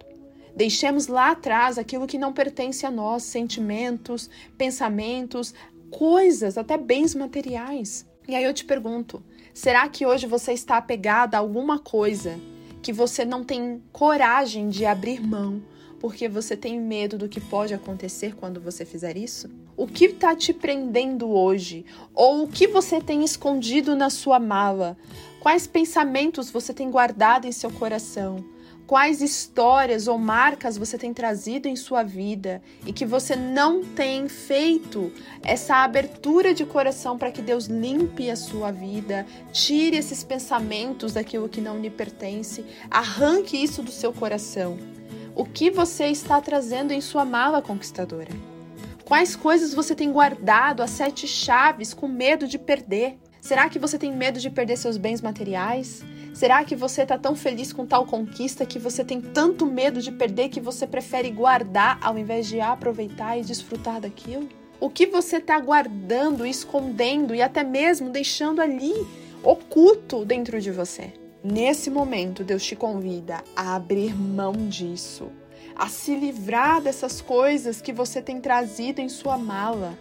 Deixemos 0.55 1.07
lá 1.07 1.31
atrás 1.31 1.79
aquilo 1.79 2.07
que 2.07 2.19
não 2.19 2.33
pertence 2.33 2.85
a 2.85 2.91
nós, 2.91 3.23
sentimentos, 3.23 4.29
pensamentos, 4.59 5.55
coisas, 5.91 6.57
até 6.59 6.77
bens 6.77 7.15
materiais. 7.15 8.07
E 8.29 8.35
aí 8.35 8.45
eu 8.45 8.55
te 8.55 8.65
pergunto: 8.65 9.23
será 9.53 9.89
que 9.89 10.07
hoje 10.07 10.27
você 10.27 10.53
está 10.53 10.77
apegada 10.77 11.37
a 11.37 11.41
alguma 11.41 11.79
coisa 11.79 12.39
que 12.83 12.93
você 12.93 13.25
não 13.25 13.45
tem 13.45 13.83
coragem 13.93 14.69
de 14.69 14.87
abrir 14.87 15.21
mão 15.21 15.63
porque 16.01 16.29
você 16.29 16.57
tem 16.57 16.81
medo 16.81 17.19
do 17.19 17.29
que 17.29 17.41
pode 17.41 17.75
acontecer 17.75 18.35
quando 18.35 18.59
você 18.59 18.87
fizer 18.87 19.19
isso? 19.19 19.51
O 19.77 19.87
que 19.87 20.07
está 20.07 20.35
te 20.35 20.53
prendendo 20.53 21.29
hoje? 21.31 21.85
Ou 22.15 22.45
o 22.45 22.49
que 22.49 22.67
você 22.67 23.01
tem 23.03 23.23
escondido 23.23 23.95
na 23.95 24.09
sua 24.09 24.41
mala? 24.41 24.97
Quais 25.41 25.67
pensamentos 25.67 26.51
você 26.51 26.73
tem 26.73 26.91
guardado 26.91 27.47
em 27.47 27.53
seu 27.53 27.71
coração? 27.71 28.43
Quais 28.91 29.23
histórias 29.23 30.09
ou 30.09 30.19
marcas 30.19 30.77
você 30.77 30.99
tem 30.99 31.15
trazido 31.15 31.69
em 31.69 31.77
sua 31.77 32.03
vida 32.03 32.61
e 32.85 32.93
que 32.93 33.07
você 33.07 33.37
não 33.37 33.85
tem 33.85 34.29
feito 34.29 35.13
essa 35.45 35.77
abertura 35.77 36.53
de 36.53 36.67
coração 36.67 37.17
para 37.17 37.31
que 37.31 37.41
Deus 37.41 37.67
limpe 37.67 38.29
a 38.29 38.35
sua 38.35 38.73
vida, 38.73 39.25
tire 39.53 39.97
esses 39.97 40.25
pensamentos 40.25 41.13
daquilo 41.13 41.49
que 41.49 41.61
não 41.61 41.79
lhe 41.79 41.89
pertence, 41.89 42.67
arranque 42.91 43.57
isso 43.57 43.81
do 43.81 43.93
seu 43.93 44.13
coração. 44.13 44.77
O 45.37 45.45
que 45.45 45.71
você 45.71 46.07
está 46.07 46.41
trazendo 46.41 46.93
em 46.93 47.01
sua 47.01 47.25
mala 47.25 47.63
conquistadora? 47.63 48.33
Quais 49.05 49.37
coisas 49.37 49.73
você 49.73 49.95
tem 49.95 50.11
guardado 50.11 50.83
a 50.83 50.89
sete 50.89 51.29
chaves 51.29 51.95
com 51.95 52.09
medo 52.09 52.45
de 52.49 52.59
perder? 52.59 53.21
Será 53.41 53.69
que 53.69 53.79
você 53.79 53.97
tem 53.97 54.13
medo 54.13 54.41
de 54.41 54.51
perder 54.51 54.77
seus 54.77 54.97
bens 54.97 55.21
materiais? 55.21 56.03
Será 56.41 56.65
que 56.65 56.75
você 56.75 57.03
está 57.03 57.19
tão 57.19 57.37
feliz 57.37 57.71
com 57.71 57.85
tal 57.85 58.07
conquista 58.07 58.65
que 58.65 58.79
você 58.79 59.05
tem 59.05 59.21
tanto 59.21 59.67
medo 59.67 60.01
de 60.01 60.11
perder 60.11 60.49
que 60.49 60.59
você 60.59 60.87
prefere 60.87 61.31
guardar 61.31 61.99
ao 62.01 62.17
invés 62.17 62.47
de 62.47 62.59
aproveitar 62.59 63.37
e 63.37 63.43
desfrutar 63.43 64.01
daquilo? 64.01 64.49
O 64.81 64.89
que 64.89 65.05
você 65.05 65.37
está 65.37 65.61
guardando, 65.61 66.47
escondendo 66.47 67.35
e 67.35 67.43
até 67.43 67.63
mesmo 67.63 68.09
deixando 68.09 68.63
ali 68.63 68.95
oculto 69.43 70.25
dentro 70.25 70.59
de 70.63 70.71
você? 70.71 71.13
Nesse 71.45 71.91
momento, 71.91 72.43
Deus 72.43 72.65
te 72.65 72.75
convida 72.75 73.45
a 73.55 73.75
abrir 73.75 74.19
mão 74.19 74.53
disso, 74.67 75.31
a 75.77 75.89
se 75.89 76.15
livrar 76.17 76.81
dessas 76.81 77.21
coisas 77.21 77.83
que 77.83 77.93
você 77.93 78.23
tem 78.23 78.41
trazido 78.41 79.03
em 79.03 79.11
sua 79.11 79.37
mala 79.37 79.93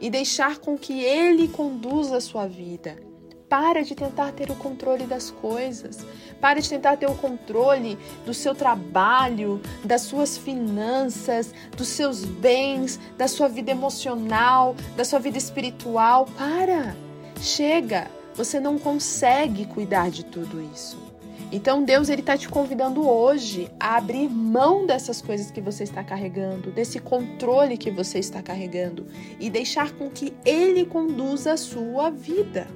e 0.00 0.08
deixar 0.08 0.58
com 0.58 0.78
que 0.78 1.02
Ele 1.02 1.48
conduza 1.48 2.18
a 2.18 2.20
sua 2.20 2.46
vida. 2.46 3.08
Para 3.48 3.82
de 3.82 3.94
tentar 3.94 4.32
ter 4.32 4.50
o 4.50 4.54
controle 4.54 5.04
das 5.04 5.30
coisas. 5.30 6.04
Para 6.40 6.60
de 6.60 6.68
tentar 6.68 6.96
ter 6.98 7.06
o 7.06 7.14
controle 7.14 7.98
do 8.26 8.34
seu 8.34 8.54
trabalho, 8.54 9.60
das 9.82 10.02
suas 10.02 10.36
finanças, 10.36 11.54
dos 11.74 11.88
seus 11.88 12.24
bens, 12.24 13.00
da 13.16 13.26
sua 13.26 13.48
vida 13.48 13.70
emocional, 13.70 14.76
da 14.96 15.04
sua 15.04 15.18
vida 15.18 15.38
espiritual. 15.38 16.26
Para! 16.36 16.94
Chega! 17.40 18.08
Você 18.34 18.60
não 18.60 18.78
consegue 18.78 19.64
cuidar 19.66 20.10
de 20.10 20.24
tudo 20.24 20.60
isso. 20.72 21.08
Então 21.50 21.82
Deus 21.82 22.10
ele 22.10 22.20
está 22.20 22.36
te 22.36 22.48
convidando 22.48 23.08
hoje 23.08 23.70
a 23.80 23.96
abrir 23.96 24.28
mão 24.28 24.84
dessas 24.86 25.22
coisas 25.22 25.50
que 25.50 25.62
você 25.62 25.84
está 25.84 26.04
carregando, 26.04 26.70
desse 26.70 26.98
controle 26.98 27.78
que 27.78 27.90
você 27.90 28.18
está 28.18 28.42
carregando 28.42 29.06
e 29.40 29.48
deixar 29.48 29.92
com 29.92 30.10
que 30.10 30.34
Ele 30.44 30.84
conduza 30.84 31.54
a 31.54 31.56
sua 31.56 32.10
vida. 32.10 32.66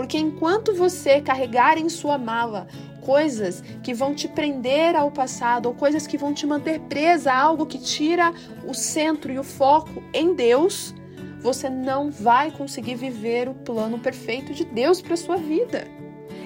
Porque 0.00 0.16
enquanto 0.16 0.74
você 0.74 1.20
carregar 1.20 1.76
em 1.76 1.90
sua 1.90 2.16
mala 2.16 2.66
coisas 3.02 3.62
que 3.82 3.92
vão 3.92 4.14
te 4.14 4.26
prender 4.26 4.96
ao 4.96 5.10
passado 5.10 5.66
ou 5.66 5.74
coisas 5.74 6.06
que 6.06 6.16
vão 6.16 6.32
te 6.32 6.46
manter 6.46 6.80
presa 6.80 7.30
a 7.30 7.38
algo 7.38 7.66
que 7.66 7.76
tira 7.76 8.32
o 8.66 8.72
centro 8.72 9.30
e 9.30 9.38
o 9.38 9.44
foco 9.44 10.02
em 10.14 10.32
Deus, 10.34 10.94
você 11.42 11.68
não 11.68 12.10
vai 12.10 12.50
conseguir 12.50 12.94
viver 12.94 13.46
o 13.46 13.52
plano 13.52 13.98
perfeito 13.98 14.54
de 14.54 14.64
Deus 14.64 15.02
para 15.02 15.18
sua 15.18 15.36
vida. 15.36 15.86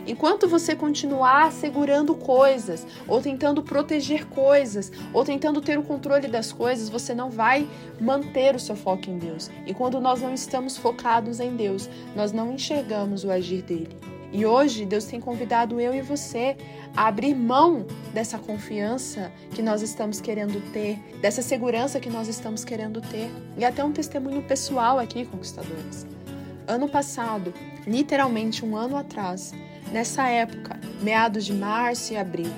Enquanto 0.07 0.47
você 0.47 0.77
continuar 0.77 1.51
segurando 1.51 2.15
coisas, 2.15 2.87
ou 3.09 3.23
tentando 3.23 3.63
proteger 3.63 4.27
coisas, 4.27 4.93
ou 5.13 5.25
tentando 5.25 5.61
ter 5.61 5.79
o 5.79 5.83
controle 5.83 6.29
das 6.29 6.53
coisas, 6.53 6.89
você 6.89 7.15
não 7.15 7.31
vai 7.31 7.67
manter 8.01 8.55
o 8.55 8.61
seu 8.61 8.77
foco 8.77 9.09
em 9.09 9.19
Deus. 9.19 9.51
E 9.67 9.73
quando 9.73 10.01
nós 10.01 10.21
não 10.21 10.35
estamos 10.35 10.77
focados 10.77 11.41
em 11.41 11.57
Deus, 11.57 11.89
nós 12.15 12.33
não 12.33 12.53
enxergamos 12.53 13.25
o 13.25 13.31
agir 13.31 13.63
dele. 13.63 13.97
E 14.31 14.45
hoje 14.45 14.85
Deus 14.85 15.05
tem 15.05 15.21
convidado 15.21 15.81
eu 15.81 15.95
e 15.95 16.03
você 16.03 16.57
a 16.97 17.07
abrir 17.07 17.37
mão 17.37 17.87
dessa 18.13 18.37
confiança 18.37 19.31
que 19.55 19.63
nós 19.63 19.81
estamos 19.81 20.21
querendo 20.21 20.61
ter, 20.73 20.99
dessa 21.21 21.41
segurança 21.41 22.01
que 22.01 22.11
nós 22.11 22.27
estamos 22.27 22.65
querendo 22.65 23.01
ter. 23.01 23.31
E 23.57 23.65
até 23.65 23.85
um 23.85 23.93
testemunho 23.93 24.43
pessoal 24.43 24.99
aqui, 24.99 25.25
conquistadores. 25.25 26.05
Ano 26.67 26.89
passado, 26.89 27.55
literalmente 27.87 28.65
um 28.65 28.77
ano 28.77 28.97
atrás, 28.97 29.53
nessa 29.93 30.29
época, 30.29 30.79
meados 31.01 31.45
de 31.45 31.53
março 31.53 32.13
e 32.13 32.17
abril, 32.17 32.53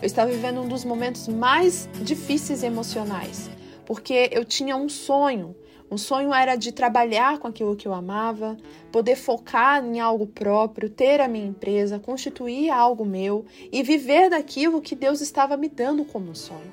eu 0.00 0.06
estava 0.06 0.30
vivendo 0.30 0.60
um 0.60 0.68
dos 0.68 0.84
momentos 0.84 1.26
mais 1.26 1.88
difíceis 2.02 2.62
emocionais, 2.62 3.50
porque 3.84 4.28
eu 4.32 4.44
tinha 4.44 4.76
um 4.76 4.88
sonho. 4.88 5.56
Um 5.90 5.96
sonho 5.96 6.34
era 6.34 6.56
de 6.56 6.72
trabalhar 6.72 7.38
com 7.38 7.46
aquilo 7.46 7.76
que 7.76 7.86
eu 7.86 7.94
amava, 7.94 8.56
poder 8.90 9.16
focar 9.16 9.84
em 9.84 10.00
algo 10.00 10.26
próprio, 10.26 10.90
ter 10.90 11.20
a 11.20 11.28
minha 11.28 11.46
empresa, 11.46 11.98
constituir 11.98 12.70
algo 12.70 13.04
meu 13.04 13.46
e 13.70 13.82
viver 13.82 14.28
daquilo 14.28 14.82
que 14.82 14.96
Deus 14.96 15.20
estava 15.20 15.56
me 15.56 15.68
dando 15.68 16.04
como 16.04 16.30
um 16.30 16.34
sonho. 16.34 16.72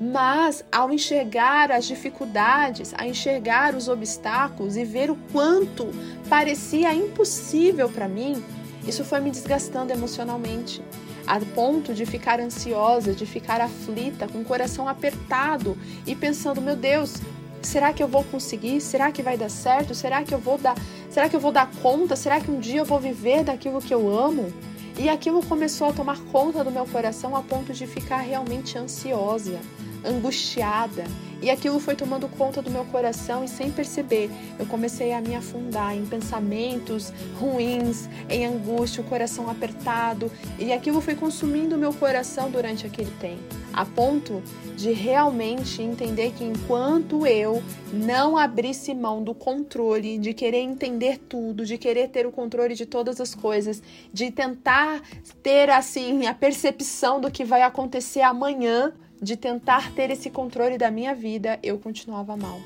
Mas 0.00 0.64
ao 0.70 0.92
enxergar 0.92 1.70
as 1.70 1.84
dificuldades, 1.84 2.94
a 2.96 3.06
enxergar 3.06 3.74
os 3.74 3.88
obstáculos 3.88 4.76
e 4.76 4.84
ver 4.84 5.10
o 5.10 5.18
quanto 5.32 5.88
parecia 6.28 6.94
impossível 6.94 7.88
para 7.88 8.08
mim, 8.08 8.42
isso 8.86 9.04
foi 9.04 9.20
me 9.20 9.30
desgastando 9.30 9.92
emocionalmente 9.92 10.82
a 11.26 11.40
ponto 11.40 11.94
de 11.94 12.04
ficar 12.04 12.38
ansiosa, 12.40 13.14
de 13.14 13.24
ficar 13.24 13.60
aflita, 13.60 14.28
com 14.28 14.40
o 14.40 14.44
coração 14.44 14.88
apertado 14.88 15.76
e 16.06 16.14
pensando: 16.14 16.60
meu 16.60 16.76
Deus, 16.76 17.14
será 17.62 17.92
que 17.92 18.02
eu 18.02 18.08
vou 18.08 18.24
conseguir? 18.24 18.80
Será 18.80 19.10
que 19.10 19.22
vai 19.22 19.36
dar 19.36 19.50
certo? 19.50 19.94
Será 19.94 20.22
que 20.22 20.34
eu 20.34 20.38
vou 20.38 20.58
dar? 20.58 20.76
Será 21.10 21.28
que 21.28 21.36
eu 21.36 21.40
vou 21.40 21.52
dar 21.52 21.70
conta? 21.82 22.14
Será 22.16 22.40
que 22.40 22.50
um 22.50 22.60
dia 22.60 22.80
eu 22.80 22.84
vou 22.84 23.00
viver 23.00 23.44
daquilo 23.44 23.80
que 23.80 23.94
eu 23.94 24.08
amo? 24.08 24.52
E 24.98 25.08
aquilo 25.08 25.44
começou 25.44 25.88
a 25.88 25.92
tomar 25.92 26.18
conta 26.30 26.62
do 26.62 26.70
meu 26.70 26.86
coração 26.86 27.34
a 27.34 27.42
ponto 27.42 27.72
de 27.72 27.86
ficar 27.86 28.18
realmente 28.18 28.78
ansiosa, 28.78 29.58
angustiada. 30.04 31.04
E 31.44 31.50
aquilo 31.50 31.78
foi 31.78 31.94
tomando 31.94 32.26
conta 32.26 32.62
do 32.62 32.70
meu 32.70 32.86
coração 32.86 33.44
e 33.44 33.48
sem 33.48 33.70
perceber, 33.70 34.30
eu 34.58 34.64
comecei 34.64 35.12
a 35.12 35.20
me 35.20 35.36
afundar 35.36 35.94
em 35.94 36.06
pensamentos 36.06 37.12
ruins, 37.38 38.08
em 38.30 38.46
angústia, 38.46 39.02
o 39.02 39.06
coração 39.06 39.50
apertado, 39.50 40.32
e 40.58 40.72
aquilo 40.72 41.02
foi 41.02 41.14
consumindo 41.14 41.76
o 41.76 41.78
meu 41.78 41.92
coração 41.92 42.50
durante 42.50 42.86
aquele 42.86 43.10
tempo, 43.20 43.42
a 43.74 43.84
ponto 43.84 44.42
de 44.74 44.90
realmente 44.92 45.82
entender 45.82 46.32
que 46.32 46.44
enquanto 46.44 47.26
eu 47.26 47.62
não 47.92 48.38
abrisse 48.38 48.94
mão 48.94 49.22
do 49.22 49.34
controle, 49.34 50.16
de 50.16 50.32
querer 50.32 50.60
entender 50.60 51.18
tudo, 51.28 51.66
de 51.66 51.76
querer 51.76 52.08
ter 52.08 52.26
o 52.26 52.32
controle 52.32 52.74
de 52.74 52.86
todas 52.86 53.20
as 53.20 53.34
coisas, 53.34 53.82
de 54.10 54.30
tentar 54.30 55.02
ter 55.42 55.68
assim 55.68 56.26
a 56.26 56.32
percepção 56.32 57.20
do 57.20 57.30
que 57.30 57.44
vai 57.44 57.60
acontecer 57.60 58.22
amanhã, 58.22 58.94
de 59.20 59.36
tentar 59.36 59.92
ter 59.92 60.10
esse 60.10 60.30
controle 60.30 60.76
da 60.76 60.90
minha 60.90 61.14
vida, 61.14 61.58
eu 61.62 61.78
continuava 61.78 62.36
mal. 62.36 62.60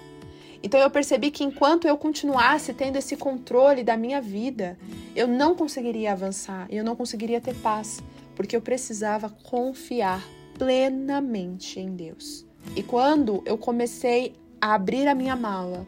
Então 0.62 0.80
eu 0.80 0.90
percebi 0.90 1.30
que 1.30 1.44
enquanto 1.44 1.86
eu 1.86 1.96
continuasse 1.96 2.72
tendo 2.72 2.96
esse 2.96 3.16
controle 3.16 3.84
da 3.84 3.96
minha 3.96 4.20
vida, 4.20 4.76
eu 5.14 5.28
não 5.28 5.54
conseguiria 5.54 6.12
avançar, 6.12 6.66
eu 6.68 6.82
não 6.82 6.96
conseguiria 6.96 7.40
ter 7.40 7.54
paz, 7.54 8.00
porque 8.34 8.56
eu 8.56 8.60
precisava 8.60 9.28
confiar 9.28 10.22
plenamente 10.58 11.78
em 11.78 11.94
Deus. 11.94 12.44
E 12.74 12.82
quando 12.82 13.42
eu 13.46 13.56
comecei 13.56 14.34
a 14.60 14.74
abrir 14.74 15.06
a 15.06 15.14
minha 15.14 15.36
mala 15.36 15.86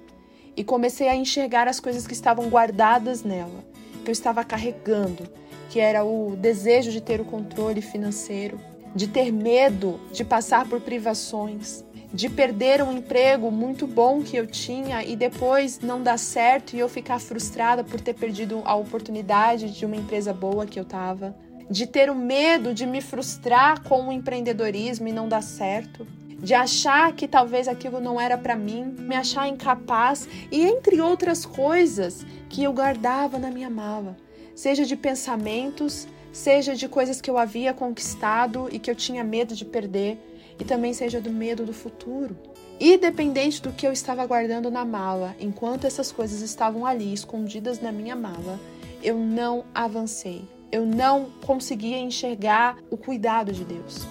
e 0.57 0.63
comecei 0.63 1.09
a 1.09 1.17
enxergar 1.17 1.67
as 1.67 1.81
coisas 1.81 2.07
que 2.07 2.13
estavam 2.13 2.49
guardadas 2.49 3.25
nela, 3.25 3.65
que 4.05 4.11
eu 4.11 4.13
estava 4.13 4.45
carregando, 4.45 5.29
que 5.69 5.81
era 5.81 6.05
o 6.05 6.37
desejo 6.37 6.91
de 6.93 7.01
ter 7.01 7.21
o 7.21 7.25
controle 7.25 7.83
financeiro, 7.83 8.61
de 8.95 9.09
ter 9.09 9.33
medo 9.33 10.01
de 10.13 10.25
passar 10.25 10.69
por 10.69 10.81
privações, 10.81 11.85
de 12.13 12.29
perder 12.29 12.83
um 12.83 12.97
emprego 12.97 13.51
muito 13.51 13.87
bom 13.87 14.21
que 14.23 14.37
eu 14.37 14.47
tinha 14.47 15.05
e 15.05 15.15
depois 15.15 15.79
não 15.81 16.03
dar 16.03 16.19
certo 16.19 16.75
e 16.75 16.79
eu 16.79 16.89
ficar 16.89 17.21
frustrada 17.21 17.85
por 17.85 18.01
ter 18.01 18.15
perdido 18.15 18.63
a 18.65 18.75
oportunidade 18.75 19.71
de 19.71 19.87
uma 19.87 19.97
empresa 19.97 20.33
boa 20.33 20.67
que 20.67 20.79
eu 20.79 20.83
estava, 20.83 21.37
de 21.71 21.87
ter 21.87 22.11
o 22.11 22.15
medo 22.15 22.75
de 22.75 22.85
me 22.85 23.01
frustrar 23.01 23.83
com 23.85 24.09
o 24.09 24.13
empreendedorismo 24.13 25.07
e 25.07 25.13
não 25.13 25.29
dar 25.29 25.43
certo, 25.43 26.05
de 26.43 26.53
achar 26.53 27.13
que 27.13 27.29
talvez 27.29 27.69
aquilo 27.69 28.01
não 28.01 28.21
era 28.21 28.37
para 28.37 28.57
mim, 28.57 28.95
me 28.99 29.15
achar 29.15 29.47
incapaz 29.47 30.27
e 30.51 30.63
entre 30.63 31.01
outras 31.01 31.47
coisas 31.47 32.27
que 32.49 32.65
eu 32.65 32.73
guardava 32.73 33.39
na 33.39 33.51
minha 33.51 33.71
mala, 33.71 34.17
seja 34.55 34.85
de 34.85 34.97
pensamentos, 34.97 36.09
seja 36.33 36.75
de 36.75 36.89
coisas 36.89 37.21
que 37.21 37.31
eu 37.31 37.39
havia 37.39 37.73
conquistado 37.73 38.69
e 38.71 38.79
que 38.79 38.91
eu 38.91 38.95
tinha 38.95 39.25
medo 39.25 39.55
de 39.55 39.65
perder, 39.65 40.19
e 40.59 40.65
também 40.65 40.93
seja 40.93 41.21
do 41.21 41.31
medo 41.31 41.65
do 41.65 41.73
futuro. 41.73 42.37
Independente 42.79 43.61
do 43.61 43.73
que 43.73 43.87
eu 43.87 43.93
estava 43.93 44.25
guardando 44.27 44.71
na 44.71 44.85
mala, 44.85 45.35
enquanto 45.39 45.87
essas 45.87 46.11
coisas 46.11 46.41
estavam 46.41 46.87
ali 46.87 47.13
escondidas 47.13 47.81
na 47.81 47.93
minha 47.93 48.17
mala, 48.17 48.59
eu 49.03 49.19
não 49.19 49.65
avancei. 49.75 50.45
Eu 50.73 50.87
não 50.87 51.31
conseguia 51.45 51.99
enxergar 51.99 52.79
o 52.91 52.97
cuidado 52.97 53.53
de 53.53 53.65
Deus. 53.65 54.07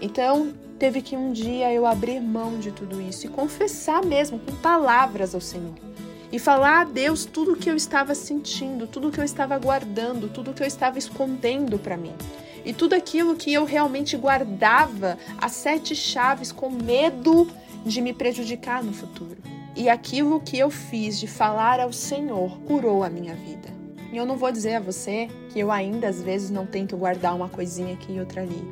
Então, 0.00 0.52
teve 0.78 1.00
que 1.00 1.16
um 1.16 1.32
dia 1.32 1.72
eu 1.72 1.86
abrir 1.86 2.20
mão 2.20 2.58
de 2.58 2.72
tudo 2.72 3.00
isso 3.00 3.26
e 3.26 3.30
confessar 3.30 4.04
mesmo 4.04 4.38
com 4.38 4.56
palavras 4.56 5.34
ao 5.34 5.40
Senhor 5.40 5.92
e 6.32 6.38
falar 6.38 6.80
a 6.80 6.84
Deus 6.84 7.26
tudo 7.26 7.52
o 7.52 7.56
que 7.56 7.70
eu 7.70 7.76
estava 7.76 8.14
sentindo, 8.14 8.86
tudo 8.86 9.08
o 9.08 9.12
que 9.12 9.20
eu 9.20 9.24
estava 9.24 9.58
guardando, 9.58 10.28
tudo 10.28 10.50
o 10.50 10.54
que 10.54 10.62
eu 10.62 10.66
estava 10.66 10.98
escondendo 10.98 11.78
para 11.78 11.94
mim. 11.94 12.14
E 12.64 12.72
tudo 12.72 12.94
aquilo 12.94 13.36
que 13.36 13.52
eu 13.52 13.66
realmente 13.66 14.16
guardava 14.16 15.18
a 15.36 15.48
sete 15.50 15.94
chaves 15.94 16.50
com 16.50 16.70
medo 16.70 17.46
de 17.84 18.00
me 18.00 18.14
prejudicar 18.14 18.82
no 18.82 18.94
futuro. 18.94 19.36
E 19.76 19.90
aquilo 19.90 20.40
que 20.40 20.58
eu 20.58 20.70
fiz 20.70 21.20
de 21.20 21.26
falar 21.26 21.80
ao 21.80 21.92
Senhor 21.92 22.58
curou 22.60 23.04
a 23.04 23.10
minha 23.10 23.34
vida. 23.34 23.68
E 24.10 24.16
eu 24.16 24.24
não 24.24 24.36
vou 24.36 24.50
dizer 24.50 24.76
a 24.76 24.80
você 24.80 25.28
que 25.50 25.58
eu 25.58 25.70
ainda 25.70 26.08
às 26.08 26.22
vezes 26.22 26.50
não 26.50 26.64
tento 26.64 26.96
guardar 26.96 27.34
uma 27.34 27.48
coisinha 27.48 27.92
aqui 27.94 28.12
e 28.12 28.20
outra 28.20 28.42
ali. 28.42 28.62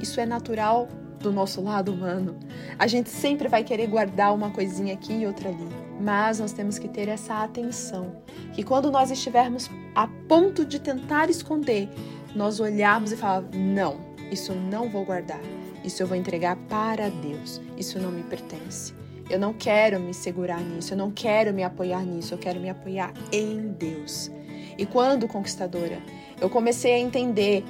Isso 0.00 0.20
é 0.20 0.26
natural 0.26 0.88
do 1.20 1.32
nosso 1.32 1.62
lado 1.62 1.92
humano. 1.92 2.36
A 2.78 2.86
gente 2.86 3.08
sempre 3.08 3.46
vai 3.46 3.62
querer 3.62 3.86
guardar 3.86 4.34
uma 4.34 4.50
coisinha 4.50 4.94
aqui 4.94 5.12
e 5.12 5.26
outra 5.26 5.48
ali. 5.48 5.83
Mas 6.00 6.40
nós 6.40 6.52
temos 6.52 6.78
que 6.78 6.88
ter 6.88 7.08
essa 7.08 7.42
atenção, 7.42 8.16
que 8.52 8.62
quando 8.62 8.90
nós 8.90 9.10
estivermos 9.10 9.70
a 9.94 10.08
ponto 10.28 10.64
de 10.64 10.80
tentar 10.80 11.30
esconder, 11.30 11.88
nós 12.34 12.60
olharmos 12.60 13.12
e 13.12 13.16
falar: 13.16 13.44
não, 13.52 13.96
isso 14.30 14.52
eu 14.52 14.56
não 14.56 14.88
vou 14.88 15.04
guardar, 15.04 15.40
isso 15.84 16.02
eu 16.02 16.06
vou 16.06 16.16
entregar 16.16 16.56
para 16.68 17.08
Deus, 17.08 17.60
isso 17.76 17.98
não 17.98 18.10
me 18.10 18.22
pertence. 18.24 18.92
Eu 19.30 19.38
não 19.38 19.54
quero 19.54 19.98
me 19.98 20.12
segurar 20.12 20.60
nisso, 20.60 20.92
eu 20.92 20.98
não 20.98 21.10
quero 21.10 21.54
me 21.54 21.62
apoiar 21.62 22.04
nisso, 22.04 22.34
eu 22.34 22.38
quero 22.38 22.60
me 22.60 22.68
apoiar 22.68 23.12
em 23.32 23.68
Deus. 23.68 24.30
E 24.76 24.84
quando, 24.84 25.26
conquistadora, 25.26 25.98
eu 26.40 26.50
comecei 26.50 26.92
a 26.92 26.98
entender 26.98 27.64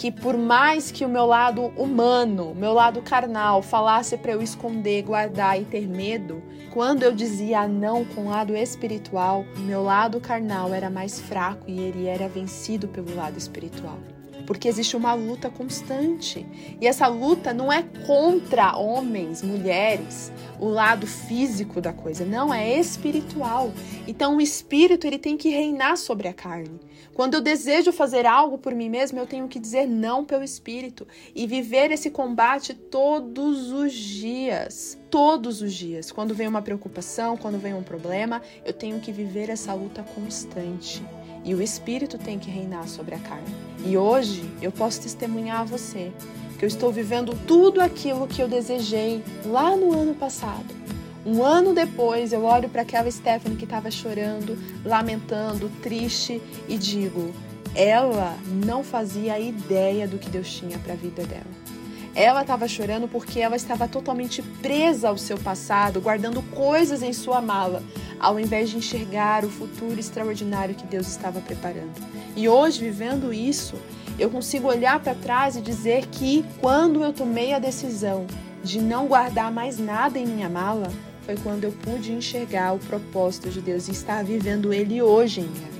que 0.00 0.10
por 0.10 0.34
mais 0.34 0.90
que 0.90 1.04
o 1.04 1.08
meu 1.10 1.26
lado 1.26 1.66
humano, 1.76 2.54
meu 2.54 2.72
lado 2.72 3.02
carnal, 3.02 3.60
falasse 3.60 4.16
para 4.16 4.32
eu 4.32 4.40
esconder, 4.40 5.02
guardar 5.02 5.60
e 5.60 5.64
ter 5.66 5.86
medo, 5.86 6.42
quando 6.72 7.02
eu 7.02 7.12
dizia 7.12 7.68
não 7.68 8.02
com 8.02 8.22
o 8.22 8.30
lado 8.30 8.56
espiritual, 8.56 9.44
meu 9.58 9.82
lado 9.82 10.18
carnal 10.18 10.72
era 10.72 10.88
mais 10.88 11.20
fraco 11.20 11.66
e 11.68 11.78
ele 11.78 12.06
era 12.06 12.30
vencido 12.30 12.88
pelo 12.88 13.14
lado 13.14 13.36
espiritual 13.36 13.98
porque 14.50 14.66
existe 14.66 14.96
uma 14.96 15.14
luta 15.14 15.48
constante. 15.48 16.44
E 16.80 16.84
essa 16.84 17.06
luta 17.06 17.54
não 17.54 17.72
é 17.72 17.84
contra 18.04 18.76
homens, 18.76 19.44
mulheres, 19.44 20.32
o 20.58 20.66
lado 20.66 21.06
físico 21.06 21.80
da 21.80 21.92
coisa, 21.92 22.24
não, 22.24 22.52
é 22.52 22.76
espiritual. 22.76 23.72
Então 24.08 24.38
o 24.38 24.40
espírito 24.40 25.06
ele 25.06 25.20
tem 25.20 25.36
que 25.36 25.50
reinar 25.50 25.96
sobre 25.96 26.26
a 26.26 26.34
carne. 26.34 26.80
Quando 27.14 27.34
eu 27.34 27.40
desejo 27.40 27.92
fazer 27.92 28.26
algo 28.26 28.58
por 28.58 28.74
mim 28.74 28.88
mesmo, 28.88 29.20
eu 29.20 29.26
tenho 29.26 29.46
que 29.46 29.60
dizer 29.60 29.86
não 29.86 30.24
pelo 30.24 30.42
espírito 30.42 31.06
e 31.32 31.46
viver 31.46 31.92
esse 31.92 32.10
combate 32.10 32.74
todos 32.74 33.70
os 33.70 33.92
dias. 33.92 34.98
Todos 35.08 35.62
os 35.62 35.72
dias. 35.72 36.10
Quando 36.10 36.34
vem 36.34 36.48
uma 36.48 36.60
preocupação, 36.60 37.36
quando 37.36 37.56
vem 37.56 37.72
um 37.72 37.84
problema, 37.84 38.42
eu 38.64 38.72
tenho 38.72 38.98
que 38.98 39.12
viver 39.12 39.48
essa 39.48 39.72
luta 39.74 40.02
constante 40.02 41.04
e 41.44 41.54
o 41.54 41.62
Espírito 41.62 42.18
tem 42.18 42.38
que 42.38 42.50
reinar 42.50 42.88
sobre 42.88 43.14
a 43.14 43.18
carne. 43.18 43.54
E 43.84 43.96
hoje 43.96 44.42
eu 44.60 44.70
posso 44.70 45.00
testemunhar 45.00 45.60
a 45.60 45.64
você 45.64 46.12
que 46.58 46.64
eu 46.64 46.68
estou 46.68 46.92
vivendo 46.92 47.34
tudo 47.46 47.80
aquilo 47.80 48.26
que 48.26 48.42
eu 48.42 48.48
desejei 48.48 49.24
lá 49.46 49.74
no 49.74 49.98
ano 49.98 50.14
passado. 50.14 50.66
Um 51.24 51.42
ano 51.42 51.74
depois, 51.74 52.32
eu 52.32 52.44
olho 52.44 52.68
para 52.68 52.82
aquela 52.82 53.10
Stephanie 53.10 53.56
que 53.56 53.64
estava 53.64 53.90
chorando, 53.90 54.58
lamentando, 54.84 55.70
triste 55.82 56.40
e 56.68 56.78
digo: 56.78 57.32
ela 57.74 58.36
não 58.64 58.82
fazia 58.82 59.38
ideia 59.38 60.08
do 60.08 60.18
que 60.18 60.28
Deus 60.28 60.50
tinha 60.50 60.78
para 60.78 60.94
a 60.94 60.96
vida 60.96 61.24
dela. 61.24 61.69
Ela 62.14 62.42
estava 62.42 62.66
chorando 62.66 63.06
porque 63.06 63.40
ela 63.40 63.56
estava 63.56 63.86
totalmente 63.86 64.42
presa 64.42 65.08
ao 65.08 65.16
seu 65.16 65.38
passado, 65.38 66.00
guardando 66.00 66.42
coisas 66.42 67.02
em 67.02 67.12
sua 67.12 67.40
mala, 67.40 67.82
ao 68.18 68.38
invés 68.38 68.70
de 68.70 68.76
enxergar 68.76 69.44
o 69.44 69.50
futuro 69.50 69.98
extraordinário 69.98 70.74
que 70.74 70.86
Deus 70.86 71.06
estava 71.06 71.40
preparando. 71.40 71.92
E 72.36 72.48
hoje, 72.48 72.80
vivendo 72.80 73.32
isso, 73.32 73.76
eu 74.18 74.28
consigo 74.28 74.68
olhar 74.68 75.00
para 75.00 75.14
trás 75.14 75.56
e 75.56 75.60
dizer 75.60 76.06
que 76.06 76.44
quando 76.60 77.02
eu 77.02 77.12
tomei 77.12 77.52
a 77.52 77.58
decisão 77.58 78.26
de 78.62 78.80
não 78.80 79.06
guardar 79.06 79.50
mais 79.50 79.78
nada 79.78 80.18
em 80.18 80.26
minha 80.26 80.48
mala, 80.48 80.90
foi 81.24 81.36
quando 81.36 81.64
eu 81.64 81.72
pude 81.72 82.12
enxergar 82.12 82.74
o 82.74 82.78
propósito 82.78 83.48
de 83.48 83.60
Deus 83.60 83.88
e 83.88 83.92
estar 83.92 84.24
vivendo 84.24 84.72
ele 84.72 85.00
hoje 85.00 85.40
em 85.40 85.44
minha 85.44 85.70
vida. 85.70 85.79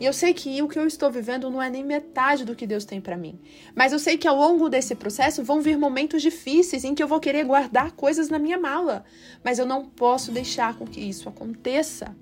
E 0.00 0.04
eu 0.04 0.12
sei 0.12 0.34
que 0.34 0.60
o 0.62 0.68
que 0.68 0.78
eu 0.78 0.86
estou 0.86 1.10
vivendo 1.10 1.50
não 1.50 1.62
é 1.62 1.70
nem 1.70 1.84
metade 1.84 2.44
do 2.44 2.54
que 2.54 2.66
Deus 2.66 2.84
tem 2.84 3.00
para 3.00 3.16
mim. 3.16 3.38
Mas 3.74 3.92
eu 3.92 3.98
sei 3.98 4.16
que 4.16 4.28
ao 4.28 4.36
longo 4.36 4.68
desse 4.68 4.94
processo 4.94 5.44
vão 5.44 5.60
vir 5.60 5.78
momentos 5.78 6.22
difíceis 6.22 6.84
em 6.84 6.94
que 6.94 7.02
eu 7.02 7.08
vou 7.08 7.20
querer 7.20 7.44
guardar 7.44 7.92
coisas 7.92 8.28
na 8.28 8.38
minha 8.38 8.58
mala. 8.58 9.04
Mas 9.42 9.58
eu 9.58 9.66
não 9.66 9.84
posso 9.84 10.32
deixar 10.32 10.76
com 10.76 10.86
que 10.86 11.00
isso 11.00 11.28
aconteça. 11.28 12.16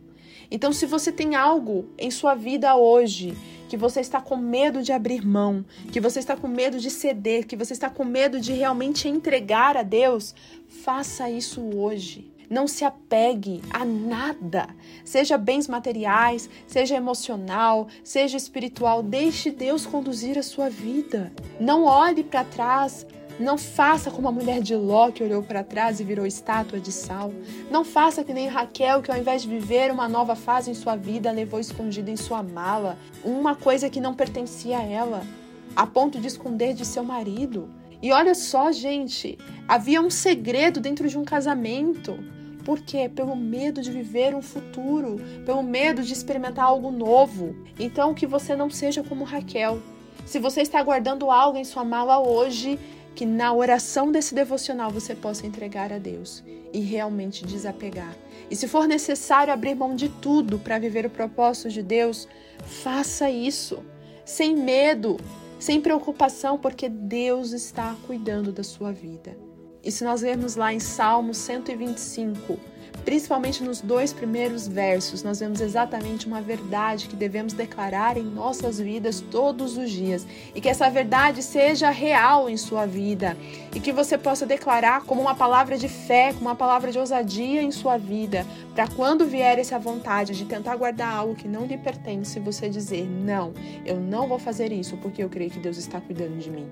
Então, 0.51 0.71
se 0.71 0.85
você 0.85 1.11
tem 1.11 1.35
algo 1.35 1.89
em 1.99 2.11
sua 2.11 2.35
vida 2.35 2.77
hoje 2.77 3.35
que 3.71 3.77
você 3.79 4.01
está 4.01 4.21
com 4.21 4.37
medo 4.37 4.83
de 4.83 4.93
abrir 4.93 5.27
mão, 5.27 5.65
que 5.91 5.99
você 5.99 6.19
está 6.19 6.37
com 6.37 6.47
medo 6.47 6.79
de 6.79 6.91
ceder, 6.91 7.47
que 7.47 7.57
você 7.57 7.73
está 7.73 7.89
com 7.89 8.05
medo 8.05 8.39
de 8.39 8.53
realmente 8.53 9.09
entregar 9.09 9.79
a 9.79 9.83
Deus, 9.83 10.35
faça 10.69 11.31
isso 11.31 11.63
hoje. 11.75 12.31
Não 12.53 12.69
se 12.69 12.85
apegue 12.85 13.63
a 13.71 13.83
nada, 13.83 14.69
seja 15.07 15.39
bens 15.39 15.67
materiais, 15.67 16.51
seja 16.67 16.95
emocional, 16.95 17.89
seja 18.05 18.37
espiritual. 18.37 19.03
Deixe 19.03 19.51
Deus 19.51 19.87
conduzir 19.87 20.37
a 20.37 20.43
sua 20.43 20.69
vida. 20.69 21.33
Não 21.59 21.85
olhe 21.85 22.23
para 22.23 22.45
trás. 22.45 23.07
Não 23.41 23.57
faça 23.57 24.11
como 24.11 24.29
a 24.29 24.33
mulher 24.33 24.61
de 24.61 24.77
Ló 24.77 25.11
que 25.11 25.25
olhou 25.25 25.43
para 25.43 25.65
trás 25.65 25.99
e 25.99 26.05
virou 26.05 26.27
estátua 26.27 26.79
de 26.79 26.93
sal. 26.93 27.33
Não 27.71 27.87
faça 27.87 28.23
que 28.23 28.35
nem 28.35 28.49
Raquel 28.49 29.01
que 29.01 29.11
ao 29.11 29.17
invés 29.17 29.41
de 29.41 29.49
viver 29.49 29.91
uma 29.91 30.07
nova 30.07 30.37
fase 30.37 30.71
em 30.71 30.75
sua 30.75 30.95
vida, 30.95 31.33
levou 31.33 31.59
escondida 31.59 32.11
em 32.11 32.19
sua 32.19 32.43
mala 32.43 32.99
uma 33.25 33.57
coisa 33.57 33.89
que 33.89 33.99
não 33.99 34.13
pertencia 34.13 34.77
a 34.77 34.83
ela, 34.83 35.27
a 35.75 35.87
ponto 35.87 36.21
de 36.21 36.27
esconder 36.27 36.75
de 36.75 36.85
seu 36.85 37.03
marido. 37.03 37.71
E 38.03 38.13
olha 38.13 38.35
só, 38.35 38.71
gente, 38.71 39.39
havia 39.67 40.03
um 40.03 40.11
segredo 40.11 40.81
dentro 40.81 41.09
de 41.09 41.17
um 41.17 41.25
casamento. 41.25 42.42
Por 42.65 42.81
quê? 42.81 43.09
Pelo 43.09 43.37
medo 43.37 43.83
de 43.83 43.91
viver 43.91 44.35
um 44.35 44.43
futuro, 44.43 45.17
pelo 45.45 45.63
medo 45.63 46.03
de 46.03 46.13
experimentar 46.13 46.65
algo 46.65 46.91
novo. 46.91 47.55
Então, 47.79 48.15
que 48.15 48.27
você 48.27 48.55
não 48.55 48.71
seja 48.71 49.03
como 49.03 49.25
Raquel. 49.25 49.81
Se 50.25 50.39
você 50.39 50.63
está 50.63 50.83
guardando 50.83 51.31
algo 51.31 51.59
em 51.59 51.65
sua 51.65 51.85
mala 51.85 52.19
hoje, 52.21 52.79
que 53.15 53.27
na 53.27 53.53
oração 53.53 54.11
desse 54.11 54.35
devocional 54.35 54.91
você 54.91 55.15
possa 55.15 55.47
entregar 55.47 55.93
a 55.93 55.99
Deus 55.99 56.43
e 56.73 56.81
realmente 56.81 57.45
desapegar. 57.45 58.17
E 58.51 58.57
se 58.57 58.67
for 58.67 58.87
necessário 58.87 59.53
abrir 59.53 59.75
mão 59.75 59.95
de 59.95 60.09
tudo 60.09 60.59
para 60.59 60.79
viver 60.79 61.07
o 61.07 61.11
propósito 61.11 61.69
de 61.69 61.83
Deus, 61.83 62.27
faça 62.65 63.31
isso, 63.31 63.83
sem 64.25 64.57
medo, 64.57 65.19
sem 65.59 65.81
preocupação, 65.81 66.59
porque 66.59 66.89
Deus 66.89 67.53
está 67.53 67.95
cuidando 68.07 68.53
da 68.53 68.63
sua 68.63 68.93
vida. 68.93 69.37
E 69.85 69.91
se 69.91 70.05
nós 70.05 70.23
lermos 70.23 70.55
lá 70.55 70.73
em 70.73 70.79
Salmo 70.79 71.35
125, 71.35 72.57
principalmente 73.05 73.65
nos 73.65 73.81
dois 73.81 74.13
primeiros 74.13 74.69
versos, 74.69 75.25
nós 75.25 75.41
vemos 75.41 75.61
exatamente 75.61 76.25
uma 76.25 76.41
verdade 76.41 77.09
que 77.09 77.17
devemos 77.17 77.53
declarar 77.53 78.17
em 78.17 78.23
nossas 78.23 78.79
vidas 78.79 79.21
todos 79.21 79.77
os 79.77 79.91
dias. 79.91 80.25
E 80.55 80.61
que 80.61 80.69
essa 80.69 80.89
verdade 80.89 81.43
seja 81.43 81.91
real 81.91 82.49
em 82.49 82.57
sua 82.57 82.87
vida. 82.87 83.37
E 83.75 83.81
que 83.81 83.91
você 83.91 84.17
possa 84.17 84.47
declarar 84.47 85.03
como 85.03 85.21
uma 85.21 85.35
palavra 85.35 85.77
de 85.77 85.89
fé, 85.89 86.33
como 86.33 86.47
uma 86.47 86.55
palavra 86.55 86.93
de 86.93 87.01
ousadia 87.01 87.61
em 87.61 87.73
sua 87.73 87.97
vida, 87.97 88.47
para 88.77 88.87
quando 88.87 89.27
vier 89.27 89.59
essa 89.59 89.81
vontade 89.81 90.37
de 90.37 90.45
tentar 90.45 90.77
guardar 90.77 91.13
algo 91.13 91.35
que 91.35 91.49
não 91.49 91.67
lhe 91.67 91.77
pertence, 91.77 92.39
você 92.39 92.69
dizer: 92.69 93.05
Não, 93.09 93.53
eu 93.85 93.97
não 93.97 94.29
vou 94.29 94.39
fazer 94.39 94.73
isso 94.73 94.97
porque 94.99 95.25
eu 95.25 95.29
creio 95.29 95.51
que 95.51 95.59
Deus 95.59 95.77
está 95.77 96.01
cuidando 96.01 96.39
de 96.39 96.51
mim. 96.51 96.71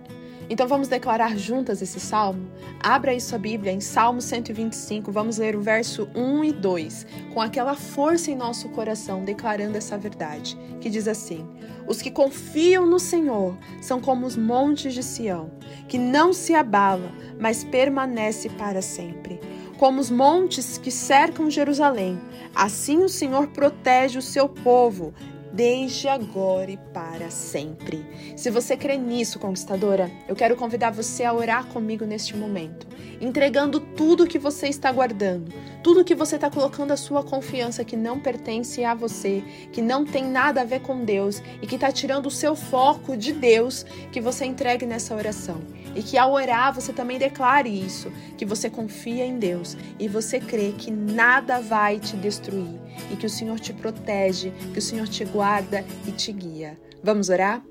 Então 0.51 0.67
vamos 0.67 0.89
declarar 0.89 1.39
juntas 1.39 1.81
esse 1.81 2.01
salmo? 2.01 2.51
Abra 2.83 3.13
aí 3.13 3.21
sua 3.21 3.39
Bíblia 3.39 3.71
em 3.71 3.81
Salmo 3.81 4.21
125, 4.21 5.13
vamos 5.13 5.39
ler 5.39 5.55
o 5.55 5.61
verso 5.61 6.09
1 6.13 6.43
e 6.43 6.53
2, 6.53 7.07
com 7.33 7.41
aquela 7.41 7.77
força 7.77 8.33
em 8.33 8.35
nosso 8.35 8.69
coração, 8.71 9.25
declarando 9.25 9.79
essa 9.79 9.97
verdade, 9.97 10.59
que 10.81 10.91
diz 10.91 11.07
assim: 11.07 11.49
Os 11.87 12.03
que 12.03 12.11
confiam 12.11 12.85
no 12.85 12.99
Senhor 12.99 13.57
são 13.81 14.01
como 14.01 14.27
os 14.27 14.37
montes 14.37 14.93
de 14.93 15.05
Sião, 15.05 15.53
que 15.87 15.97
não 15.97 16.33
se 16.33 16.53
abala, 16.53 17.13
mas 17.39 17.63
permanece 17.63 18.49
para 18.49 18.83
sempre. 18.83 19.39
Como 19.79 20.01
os 20.01 20.11
montes 20.11 20.77
que 20.77 20.91
cercam 20.91 21.49
Jerusalém, 21.49 22.21
assim 22.57 23.05
o 23.05 23.09
Senhor 23.09 23.47
protege 23.47 24.19
o 24.19 24.23
seu 24.23 24.49
povo 24.49 25.15
desde 25.53 26.09
agora 26.09 26.71
e 26.71 26.77
para 26.77 27.31
sempre. 27.31 28.07
Se 28.37 28.51
você 28.51 28.77
crê 28.77 28.97
nisso, 28.97 29.39
conquistadora, 29.39 30.11
eu 30.29 30.37
quero 30.37 30.57
convidar 30.57 30.91
você 30.91 31.25
a 31.25 31.33
orar 31.33 31.67
comigo 31.67 32.05
neste 32.05 32.37
momento, 32.37 32.87
entregando 33.21 33.81
tudo 33.81 34.27
que 34.27 34.39
você 34.39 34.69
está 34.69 34.91
guardando, 34.93 35.53
tudo 35.83 36.05
que 36.05 36.15
você 36.15 36.37
está 36.37 36.51
colocando 36.51 36.93
a 36.93 36.97
sua 36.97 37.23
confiança 37.23 37.85
que 37.85 37.97
não 37.97 38.21
pertence 38.21 38.85
a 38.85 38.95
você, 38.95 39.43
que 39.73 39.83
não 39.83 40.05
tem 40.05 40.25
nada 40.25 40.61
a 40.61 40.65
ver 40.65 40.81
com 40.81 41.05
Deus 41.05 41.43
e 41.61 41.67
que 41.67 41.75
está 41.75 41.91
tirando 41.91 42.27
o 42.27 42.31
seu 42.31 42.55
foco 42.55 43.17
de 43.17 43.33
Deus, 43.33 43.85
que 44.13 44.21
você 44.21 44.45
entregue 44.45 44.87
nessa 44.87 45.15
oração. 45.15 45.61
E 45.95 46.03
que 46.03 46.17
ao 46.17 46.33
orar 46.33 46.73
você 46.73 46.93
também 46.93 47.19
declare 47.19 47.69
isso, 47.69 48.13
que 48.39 48.45
você 48.45 48.71
confia 48.71 49.27
em 49.27 49.39
Deus 49.39 49.77
e 49.99 50.07
você 50.07 50.39
crê 50.39 50.73
que 50.77 50.91
nada 50.91 51.61
vai 51.61 51.99
te 51.99 52.17
destruir 52.17 52.79
e 53.11 53.17
que 53.17 53.27
o 53.27 53.31
Senhor 53.31 53.59
te 53.59 53.73
protege, 53.73 54.53
que 54.73 54.79
o 54.79 54.83
Senhor 54.83 55.09
te 55.09 55.25
guarda 55.25 55.85
e 56.07 56.13
te 56.13 56.33
guia. 56.33 56.79
Vamos 57.03 57.29
orar? 57.29 57.65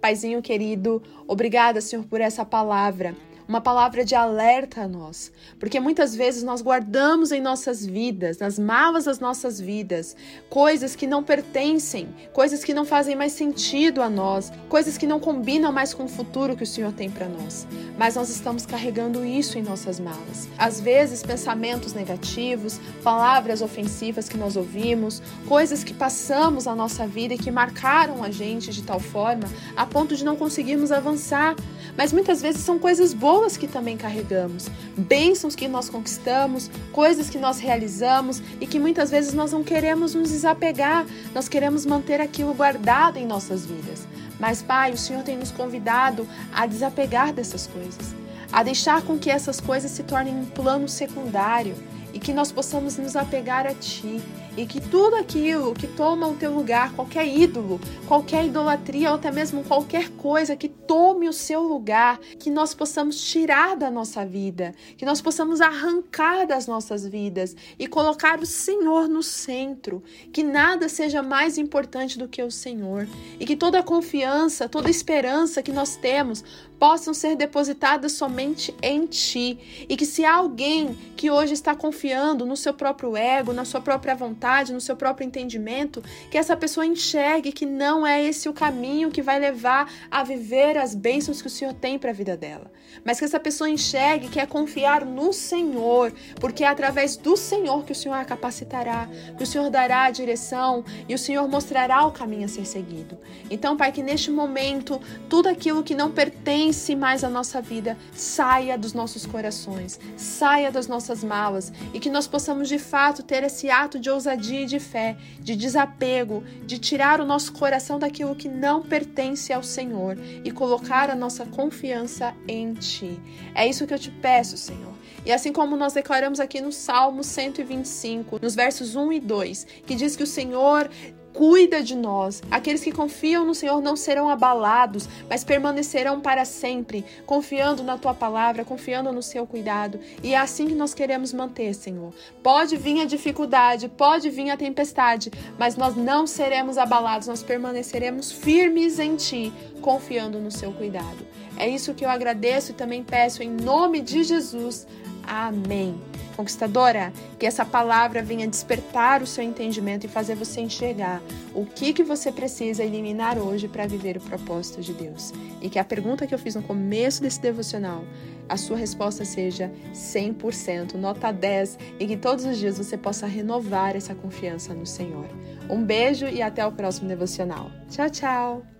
Paizinho 0.00 0.40
querido, 0.40 1.02
obrigada, 1.26 1.80
Senhor, 1.80 2.04
por 2.06 2.20
essa 2.20 2.44
palavra 2.44 3.14
uma 3.50 3.60
palavra 3.60 4.04
de 4.04 4.14
alerta 4.14 4.82
a 4.82 4.88
nós, 4.88 5.32
porque 5.58 5.80
muitas 5.80 6.14
vezes 6.14 6.44
nós 6.44 6.62
guardamos 6.62 7.32
em 7.32 7.40
nossas 7.40 7.84
vidas, 7.84 8.38
nas 8.38 8.60
malas 8.60 9.06
das 9.06 9.18
nossas 9.18 9.60
vidas, 9.60 10.14
coisas 10.48 10.94
que 10.94 11.04
não 11.04 11.20
pertencem, 11.20 12.08
coisas 12.32 12.62
que 12.62 12.72
não 12.72 12.84
fazem 12.84 13.16
mais 13.16 13.32
sentido 13.32 14.02
a 14.02 14.08
nós, 14.08 14.52
coisas 14.68 14.96
que 14.96 15.04
não 15.04 15.18
combinam 15.18 15.72
mais 15.72 15.92
com 15.92 16.04
o 16.04 16.08
futuro 16.08 16.54
que 16.54 16.62
o 16.62 16.66
Senhor 16.66 16.92
tem 16.92 17.10
para 17.10 17.26
nós. 17.26 17.66
Mas 17.98 18.14
nós 18.14 18.30
estamos 18.30 18.64
carregando 18.64 19.24
isso 19.24 19.58
em 19.58 19.62
nossas 19.62 19.98
malas. 19.98 20.48
Às 20.56 20.80
vezes, 20.80 21.20
pensamentos 21.20 21.92
negativos, 21.92 22.78
palavras 23.02 23.62
ofensivas 23.62 24.28
que 24.28 24.38
nós 24.38 24.54
ouvimos, 24.54 25.20
coisas 25.48 25.82
que 25.82 25.92
passamos 25.92 26.66
na 26.66 26.76
nossa 26.76 27.04
vida 27.04 27.34
e 27.34 27.38
que 27.38 27.50
marcaram 27.50 28.22
a 28.22 28.30
gente 28.30 28.70
de 28.70 28.84
tal 28.84 29.00
forma 29.00 29.48
a 29.76 29.84
ponto 29.84 30.14
de 30.14 30.24
não 30.24 30.36
conseguirmos 30.36 30.92
avançar. 30.92 31.56
Mas 31.96 32.12
muitas 32.12 32.40
vezes 32.40 32.60
são 32.60 32.78
coisas 32.78 33.12
boas 33.12 33.39
pessoas 33.40 33.56
que 33.56 33.66
também 33.66 33.96
carregamos, 33.96 34.68
bênçãos 34.96 35.54
que 35.54 35.66
nós 35.66 35.88
conquistamos, 35.88 36.70
coisas 36.92 37.30
que 37.30 37.38
nós 37.38 37.58
realizamos 37.58 38.42
e 38.60 38.66
que 38.66 38.78
muitas 38.78 39.10
vezes 39.10 39.32
nós 39.32 39.52
não 39.52 39.64
queremos 39.64 40.14
nos 40.14 40.28
desapegar, 40.28 41.06
nós 41.34 41.48
queremos 41.48 41.86
manter 41.86 42.20
aquilo 42.20 42.52
guardado 42.52 43.16
em 43.16 43.26
nossas 43.26 43.64
vidas. 43.64 44.06
Mas, 44.38 44.60
Pai, 44.60 44.92
o 44.92 44.98
Senhor 44.98 45.22
tem 45.22 45.38
nos 45.38 45.50
convidado 45.50 46.28
a 46.52 46.66
desapegar 46.66 47.32
dessas 47.32 47.66
coisas, 47.66 48.14
a 48.52 48.62
deixar 48.62 49.00
com 49.02 49.18
que 49.18 49.30
essas 49.30 49.58
coisas 49.58 49.90
se 49.90 50.02
tornem 50.02 50.34
um 50.34 50.44
plano 50.44 50.86
secundário 50.86 51.74
e 52.12 52.18
que 52.18 52.34
nós 52.34 52.52
possamos 52.52 52.98
nos 52.98 53.16
apegar 53.16 53.66
a 53.66 53.72
Ti 53.74 54.20
e 54.56 54.66
que 54.66 54.80
tudo 54.80 55.16
aquilo 55.16 55.74
que 55.74 55.86
toma 55.86 56.28
o 56.28 56.34
teu 56.34 56.52
lugar, 56.52 56.92
qualquer 56.94 57.26
ídolo, 57.26 57.80
qualquer 58.06 58.44
idolatria 58.44 59.10
ou 59.10 59.16
até 59.16 59.30
mesmo 59.30 59.62
qualquer 59.64 60.10
coisa 60.10 60.56
que 60.56 60.68
tome 60.68 61.28
o 61.28 61.32
seu 61.32 61.62
lugar, 61.62 62.18
que 62.38 62.50
nós 62.50 62.74
possamos 62.74 63.22
tirar 63.22 63.76
da 63.76 63.90
nossa 63.90 64.24
vida, 64.24 64.74
que 64.96 65.04
nós 65.04 65.20
possamos 65.20 65.60
arrancar 65.60 66.46
das 66.46 66.66
nossas 66.66 67.06
vidas 67.06 67.54
e 67.78 67.86
colocar 67.86 68.40
o 68.40 68.46
Senhor 68.46 69.08
no 69.08 69.22
centro, 69.22 70.02
que 70.32 70.42
nada 70.42 70.88
seja 70.88 71.22
mais 71.22 71.58
importante 71.58 72.18
do 72.18 72.28
que 72.28 72.42
o 72.42 72.50
Senhor 72.50 73.06
e 73.38 73.46
que 73.46 73.56
toda 73.56 73.82
confiança, 73.82 74.68
toda 74.68 74.90
esperança 74.90 75.62
que 75.62 75.72
nós 75.72 75.96
temos 75.96 76.44
possam 76.78 77.12
ser 77.12 77.36
depositadas 77.36 78.12
somente 78.12 78.74
em 78.82 79.06
Ti 79.06 79.86
e 79.86 79.96
que 79.96 80.06
se 80.06 80.24
há 80.24 80.34
alguém 80.34 80.96
que 81.14 81.30
hoje 81.30 81.52
está 81.52 81.76
confiando 81.76 82.46
no 82.46 82.56
seu 82.56 82.72
próprio 82.72 83.14
ego, 83.16 83.52
na 83.52 83.66
sua 83.66 83.82
própria 83.82 84.14
vontade, 84.14 84.39
vontade, 84.40 84.72
no 84.72 84.80
seu 84.80 84.96
próprio 84.96 85.26
entendimento, 85.26 86.02
que 86.30 86.38
essa 86.38 86.56
pessoa 86.56 86.86
enxergue 86.86 87.52
que 87.52 87.66
não 87.66 88.06
é 88.06 88.24
esse 88.24 88.48
o 88.48 88.54
caminho 88.54 89.10
que 89.10 89.20
vai 89.20 89.38
levar 89.38 89.92
a 90.10 90.24
viver 90.24 90.78
as 90.78 90.94
bênçãos 90.94 91.42
que 91.42 91.46
o 91.46 91.50
Senhor 91.50 91.74
tem 91.74 91.98
para 91.98 92.08
a 92.10 92.14
vida 92.14 92.38
dela. 92.38 92.70
Mas 93.04 93.18
que 93.18 93.24
essa 93.24 93.38
pessoa 93.38 93.68
enxergue 93.68 94.28
que 94.28 94.40
é 94.40 94.46
confiar 94.46 95.04
no 95.04 95.32
Senhor, 95.32 96.12
porque 96.40 96.64
é 96.64 96.68
através 96.68 97.16
do 97.16 97.36
Senhor 97.36 97.84
que 97.84 97.92
o 97.92 97.94
Senhor 97.94 98.14
a 98.14 98.24
capacitará, 98.24 99.08
que 99.36 99.42
o 99.42 99.46
Senhor 99.46 99.68
dará 99.70 100.04
a 100.04 100.10
direção 100.10 100.84
e 101.06 101.14
o 101.14 101.18
Senhor 101.18 101.46
mostrará 101.46 102.06
o 102.06 102.12
caminho 102.12 102.46
a 102.46 102.48
ser 102.48 102.64
seguido. 102.64 103.18
Então, 103.50 103.76
Pai, 103.76 103.92
que 103.92 104.02
neste 104.02 104.30
momento 104.30 105.00
tudo 105.28 105.48
aquilo 105.48 105.82
que 105.82 105.94
não 105.94 106.10
pertence 106.10 106.96
mais 106.96 107.22
à 107.22 107.28
nossa 107.28 107.60
vida 107.60 107.96
saia 108.12 108.78
dos 108.78 108.94
nossos 108.94 109.26
corações, 109.26 110.00
saia 110.16 110.70
das 110.70 110.88
nossas 110.88 111.22
malas 111.22 111.72
e 111.92 112.00
que 112.00 112.10
nós 112.10 112.26
possamos 112.26 112.68
de 112.68 112.78
fato 112.78 113.22
ter 113.22 113.44
esse 113.44 113.70
ato 113.70 113.98
de 113.98 114.10
ousadia 114.30 114.62
e 114.62 114.66
de 114.66 114.78
fé, 114.78 115.16
de 115.40 115.56
desapego, 115.56 116.44
de 116.64 116.78
tirar 116.78 117.20
o 117.20 117.24
nosso 117.24 117.52
coração 117.52 117.98
daquilo 117.98 118.34
que 118.34 118.48
não 118.48 118.82
pertence 118.82 119.52
ao 119.52 119.62
Senhor 119.62 120.16
e 120.44 120.50
colocar 120.50 121.10
a 121.10 121.16
nossa 121.16 121.44
confiança 121.44 122.34
em 122.46 122.74
Ti. 122.74 123.20
É 123.54 123.66
isso 123.66 123.86
que 123.86 123.94
eu 123.94 123.98
te 123.98 124.10
peço, 124.10 124.56
Senhor. 124.56 124.92
E 125.24 125.32
assim 125.32 125.52
como 125.52 125.76
nós 125.76 125.92
declaramos 125.92 126.40
aqui 126.40 126.60
no 126.60 126.72
Salmo 126.72 127.22
125, 127.22 128.38
nos 128.40 128.54
versos 128.54 128.96
1 128.96 129.12
e 129.12 129.20
2, 129.20 129.66
que 129.86 129.94
diz 129.94 130.16
que 130.16 130.22
o 130.22 130.26
Senhor 130.26 130.88
cuida 131.32 131.82
de 131.82 131.96
nós. 131.96 132.42
Aqueles 132.50 132.82
que 132.82 132.92
confiam 132.92 133.44
no 133.44 133.54
Senhor 133.54 133.80
não 133.80 133.96
serão 133.96 134.28
abalados, 134.28 135.08
mas 135.28 135.44
permanecerão 135.44 136.20
para 136.20 136.44
sempre, 136.44 137.04
confiando 137.26 137.82
na 137.82 137.96
tua 137.96 138.14
palavra, 138.14 138.64
confiando 138.64 139.12
no 139.12 139.22
seu 139.22 139.46
cuidado. 139.46 139.98
E 140.22 140.34
é 140.34 140.38
assim 140.38 140.66
que 140.66 140.74
nós 140.74 140.94
queremos 140.94 141.32
manter, 141.32 141.74
Senhor. 141.74 142.12
Pode 142.42 142.76
vir 142.76 143.00
a 143.00 143.04
dificuldade, 143.04 143.88
pode 143.88 144.30
vir 144.30 144.50
a 144.50 144.56
tempestade, 144.56 145.30
mas 145.58 145.76
nós 145.76 145.96
não 145.96 146.26
seremos 146.26 146.78
abalados, 146.78 147.28
nós 147.28 147.42
permaneceremos 147.42 148.30
firmes 148.32 148.98
em 148.98 149.16
ti, 149.16 149.52
confiando 149.80 150.38
no 150.38 150.50
seu 150.50 150.72
cuidado. 150.72 151.26
É 151.56 151.68
isso 151.68 151.94
que 151.94 152.04
eu 152.04 152.10
agradeço 152.10 152.70
e 152.70 152.74
também 152.74 153.02
peço 153.02 153.42
em 153.42 153.50
nome 153.50 154.00
de 154.00 154.24
Jesus. 154.24 154.86
Amém. 155.26 156.00
Conquistadora, 156.40 157.12
que 157.38 157.44
essa 157.44 157.66
palavra 157.66 158.22
venha 158.22 158.48
despertar 158.48 159.20
o 159.20 159.26
seu 159.26 159.44
entendimento 159.44 160.06
e 160.06 160.08
fazer 160.08 160.34
você 160.34 160.62
enxergar 160.62 161.20
o 161.54 161.66
que, 161.66 161.92
que 161.92 162.02
você 162.02 162.32
precisa 162.32 162.82
eliminar 162.82 163.36
hoje 163.36 163.68
para 163.68 163.86
viver 163.86 164.16
o 164.16 164.20
propósito 164.20 164.80
de 164.80 164.94
Deus. 164.94 165.34
E 165.60 165.68
que 165.68 165.78
a 165.78 165.84
pergunta 165.84 166.26
que 166.26 166.34
eu 166.34 166.38
fiz 166.38 166.54
no 166.54 166.62
começo 166.62 167.20
desse 167.20 167.42
devocional, 167.42 168.06
a 168.48 168.56
sua 168.56 168.78
resposta 168.78 169.22
seja 169.22 169.70
100%, 169.92 170.94
nota 170.94 171.30
10, 171.30 171.78
e 171.98 172.06
que 172.06 172.16
todos 172.16 172.46
os 172.46 172.56
dias 172.56 172.78
você 172.78 172.96
possa 172.96 173.26
renovar 173.26 173.94
essa 173.94 174.14
confiança 174.14 174.72
no 174.72 174.86
Senhor. 174.86 175.26
Um 175.68 175.84
beijo 175.84 176.26
e 176.26 176.40
até 176.40 176.64
o 176.66 176.72
próximo 176.72 177.06
devocional. 177.06 177.70
Tchau, 177.90 178.08
tchau! 178.08 178.79